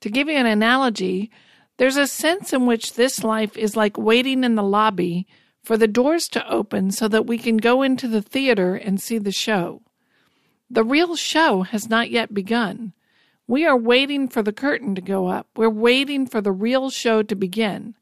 To 0.00 0.10
give 0.10 0.28
you 0.28 0.36
an 0.36 0.46
analogy, 0.46 1.30
there's 1.78 1.96
a 1.96 2.06
sense 2.06 2.52
in 2.52 2.66
which 2.66 2.94
this 2.94 3.22
life 3.22 3.56
is 3.56 3.76
like 3.76 3.98
waiting 3.98 4.44
in 4.44 4.54
the 4.54 4.62
lobby 4.62 5.26
for 5.62 5.76
the 5.76 5.88
doors 5.88 6.28
to 6.28 6.48
open 6.48 6.90
so 6.90 7.08
that 7.08 7.26
we 7.26 7.38
can 7.38 7.56
go 7.56 7.82
into 7.82 8.08
the 8.08 8.22
theater 8.22 8.74
and 8.74 9.00
see 9.00 9.18
the 9.18 9.32
show. 9.32 9.82
The 10.70 10.84
real 10.84 11.16
show 11.16 11.62
has 11.62 11.88
not 11.88 12.10
yet 12.10 12.32
begun. 12.34 12.92
We 13.46 13.64
are 13.64 13.76
waiting 13.76 14.28
for 14.28 14.42
the 14.42 14.52
curtain 14.52 14.94
to 14.94 15.00
go 15.00 15.28
up. 15.28 15.48
We're 15.56 15.70
waiting 15.70 16.26
for 16.26 16.40
the 16.40 16.52
real 16.52 16.90
show 16.90 17.22
to 17.22 17.34
begin. 17.36 17.94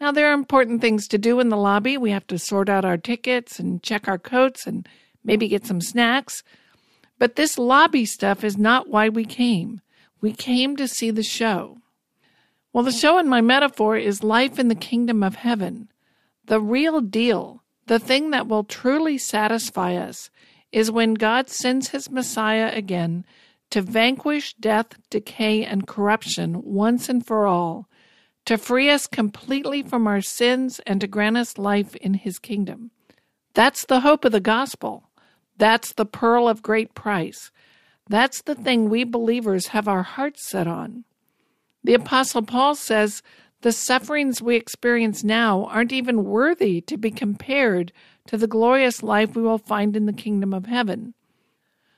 Now, 0.00 0.10
there 0.10 0.30
are 0.30 0.34
important 0.34 0.80
things 0.80 1.06
to 1.08 1.18
do 1.18 1.38
in 1.38 1.48
the 1.48 1.56
lobby. 1.56 1.96
We 1.96 2.10
have 2.10 2.26
to 2.26 2.38
sort 2.38 2.68
out 2.68 2.84
our 2.84 2.98
tickets 2.98 3.58
and 3.58 3.82
check 3.82 4.08
our 4.08 4.18
coats 4.18 4.66
and 4.66 4.86
maybe 5.24 5.48
get 5.48 5.64
some 5.64 5.80
snacks. 5.80 6.42
But 7.18 7.36
this 7.36 7.56
lobby 7.56 8.04
stuff 8.04 8.42
is 8.42 8.58
not 8.58 8.88
why 8.88 9.08
we 9.08 9.24
came. 9.24 9.80
We 10.22 10.32
came 10.32 10.76
to 10.76 10.86
see 10.86 11.10
the 11.10 11.24
show. 11.24 11.78
Well, 12.72 12.84
the 12.84 12.92
show 12.92 13.18
in 13.18 13.28
my 13.28 13.40
metaphor 13.40 13.96
is 13.96 14.22
life 14.22 14.58
in 14.58 14.68
the 14.68 14.76
kingdom 14.76 15.22
of 15.22 15.34
heaven. 15.34 15.88
The 16.46 16.60
real 16.60 17.00
deal, 17.00 17.64
the 17.86 17.98
thing 17.98 18.30
that 18.30 18.46
will 18.46 18.62
truly 18.62 19.18
satisfy 19.18 19.96
us, 19.96 20.30
is 20.70 20.92
when 20.92 21.14
God 21.14 21.50
sends 21.50 21.88
his 21.88 22.08
Messiah 22.08 22.70
again 22.72 23.26
to 23.70 23.82
vanquish 23.82 24.54
death, 24.54 24.94
decay, 25.10 25.64
and 25.64 25.88
corruption 25.88 26.62
once 26.62 27.08
and 27.08 27.26
for 27.26 27.46
all, 27.46 27.88
to 28.44 28.56
free 28.56 28.90
us 28.90 29.08
completely 29.08 29.82
from 29.82 30.06
our 30.06 30.20
sins 30.20 30.80
and 30.86 31.00
to 31.00 31.08
grant 31.08 31.36
us 31.36 31.58
life 31.58 31.96
in 31.96 32.14
his 32.14 32.38
kingdom. 32.38 32.92
That's 33.54 33.84
the 33.84 34.00
hope 34.00 34.24
of 34.24 34.32
the 34.32 34.40
gospel. 34.40 35.10
That's 35.56 35.92
the 35.92 36.06
pearl 36.06 36.48
of 36.48 36.62
great 36.62 36.94
price. 36.94 37.50
That's 38.12 38.42
the 38.42 38.54
thing 38.54 38.90
we 38.90 39.04
believers 39.04 39.68
have 39.68 39.88
our 39.88 40.02
hearts 40.02 40.46
set 40.46 40.66
on. 40.66 41.04
The 41.82 41.94
Apostle 41.94 42.42
Paul 42.42 42.74
says 42.74 43.22
the 43.62 43.72
sufferings 43.72 44.42
we 44.42 44.54
experience 44.54 45.24
now 45.24 45.64
aren't 45.64 45.94
even 45.94 46.24
worthy 46.24 46.82
to 46.82 46.98
be 46.98 47.10
compared 47.10 47.90
to 48.26 48.36
the 48.36 48.46
glorious 48.46 49.02
life 49.02 49.34
we 49.34 49.40
will 49.40 49.56
find 49.56 49.96
in 49.96 50.04
the 50.04 50.12
kingdom 50.12 50.52
of 50.52 50.66
heaven. 50.66 51.14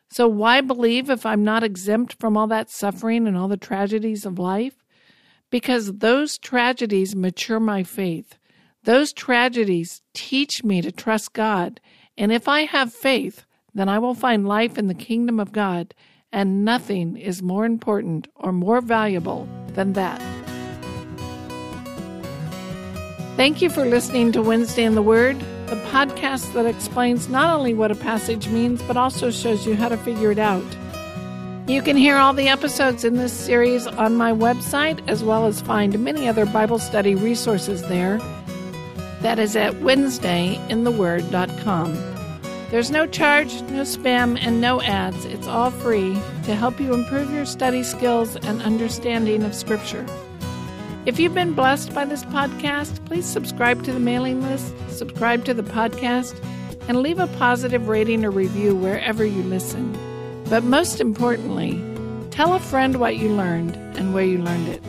So, 0.08 0.28
why 0.28 0.60
believe 0.60 1.10
if 1.10 1.26
I'm 1.26 1.42
not 1.42 1.64
exempt 1.64 2.14
from 2.20 2.36
all 2.36 2.46
that 2.46 2.70
suffering 2.70 3.26
and 3.26 3.36
all 3.36 3.48
the 3.48 3.56
tragedies 3.56 4.24
of 4.24 4.38
life? 4.38 4.84
Because 5.50 5.94
those 5.94 6.38
tragedies 6.38 7.16
mature 7.16 7.58
my 7.58 7.82
faith. 7.82 8.38
Those 8.84 9.12
tragedies 9.12 10.00
teach 10.12 10.62
me 10.62 10.80
to 10.80 10.92
trust 10.92 11.32
God 11.32 11.80
And 12.16 12.30
if 12.30 12.46
I 12.46 12.66
have 12.66 12.94
faith, 12.94 13.46
then 13.74 13.88
I 13.88 13.98
will 13.98 14.14
find 14.14 14.46
life 14.46 14.78
in 14.78 14.86
the 14.86 14.94
kingdom 14.94 15.40
of 15.40 15.50
God, 15.52 15.94
and 16.32 16.64
nothing 16.64 17.16
is 17.16 17.42
more 17.42 17.64
important 17.64 18.28
or 18.36 18.52
more 18.52 18.80
valuable 18.80 19.48
than 19.74 19.94
that. 19.94 20.22
Thank 23.36 23.60
you 23.60 23.68
for 23.68 23.84
listening 23.84 24.30
to 24.32 24.42
Wednesday 24.42 24.84
in 24.84 24.94
the 24.94 25.02
Word, 25.02 25.40
the 25.66 25.74
podcast 25.90 26.52
that 26.52 26.66
explains 26.66 27.28
not 27.28 27.52
only 27.52 27.74
what 27.74 27.90
a 27.90 27.96
passage 27.96 28.46
means, 28.48 28.80
but 28.82 28.96
also 28.96 29.32
shows 29.32 29.66
you 29.66 29.74
how 29.74 29.88
to 29.88 29.96
figure 29.96 30.30
it 30.30 30.38
out. 30.38 30.64
You 31.66 31.82
can 31.82 31.96
hear 31.96 32.16
all 32.16 32.32
the 32.32 32.48
episodes 32.48 33.04
in 33.04 33.16
this 33.16 33.32
series 33.32 33.88
on 33.88 34.16
my 34.16 34.30
website, 34.30 35.00
as 35.08 35.24
well 35.24 35.46
as 35.46 35.62
find 35.62 35.98
many 35.98 36.28
other 36.28 36.46
Bible 36.46 36.78
study 36.78 37.16
resources 37.16 37.82
there. 37.88 38.18
That 39.22 39.38
is 39.38 39.56
at 39.56 39.72
WednesdayInTheWord.com. 39.74 42.13
There's 42.74 42.90
no 42.90 43.06
charge, 43.06 43.62
no 43.70 43.82
spam, 43.82 44.36
and 44.36 44.60
no 44.60 44.82
ads. 44.82 45.24
It's 45.26 45.46
all 45.46 45.70
free 45.70 46.14
to 46.42 46.56
help 46.56 46.80
you 46.80 46.92
improve 46.92 47.32
your 47.32 47.46
study 47.46 47.84
skills 47.84 48.34
and 48.34 48.60
understanding 48.62 49.44
of 49.44 49.54
Scripture. 49.54 50.04
If 51.06 51.20
you've 51.20 51.36
been 51.36 51.52
blessed 51.52 51.94
by 51.94 52.04
this 52.04 52.24
podcast, 52.24 53.04
please 53.04 53.26
subscribe 53.26 53.84
to 53.84 53.92
the 53.92 54.00
mailing 54.00 54.42
list, 54.42 54.74
subscribe 54.88 55.44
to 55.44 55.54
the 55.54 55.62
podcast, 55.62 56.34
and 56.88 57.00
leave 57.00 57.20
a 57.20 57.28
positive 57.38 57.86
rating 57.86 58.24
or 58.24 58.32
review 58.32 58.74
wherever 58.74 59.24
you 59.24 59.44
listen. 59.44 59.96
But 60.50 60.64
most 60.64 61.00
importantly, 61.00 61.80
tell 62.32 62.54
a 62.54 62.58
friend 62.58 62.96
what 62.96 63.16
you 63.16 63.28
learned 63.28 63.76
and 63.96 64.12
where 64.12 64.24
you 64.24 64.38
learned 64.38 64.66
it. 64.66 64.82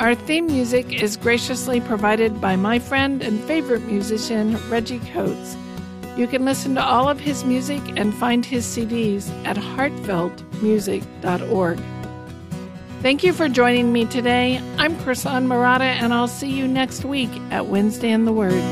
Our 0.00 0.16
theme 0.16 0.48
music 0.48 0.92
is 0.92 1.16
graciously 1.16 1.80
provided 1.80 2.40
by 2.40 2.56
my 2.56 2.80
friend 2.80 3.22
and 3.22 3.38
favorite 3.44 3.84
musician, 3.84 4.56
Reggie 4.68 4.98
Coates. 5.12 5.56
You 6.16 6.26
can 6.26 6.44
listen 6.44 6.74
to 6.74 6.84
all 6.84 7.08
of 7.08 7.18
his 7.18 7.42
music 7.44 7.80
and 7.96 8.14
find 8.14 8.44
his 8.44 8.66
CDs 8.66 9.30
at 9.46 9.56
heartfeltmusic.org. 9.56 11.80
Thank 13.00 13.24
you 13.24 13.32
for 13.32 13.48
joining 13.48 13.90
me 13.92 14.04
today. 14.04 14.60
I'm 14.76 14.96
Chrisan 15.00 15.48
Murata, 15.48 15.84
and 15.84 16.12
I'll 16.14 16.28
see 16.28 16.50
you 16.50 16.68
next 16.68 17.04
week 17.04 17.30
at 17.50 17.66
Wednesday 17.66 18.10
in 18.10 18.26
the 18.26 18.32
Word. 18.32 18.62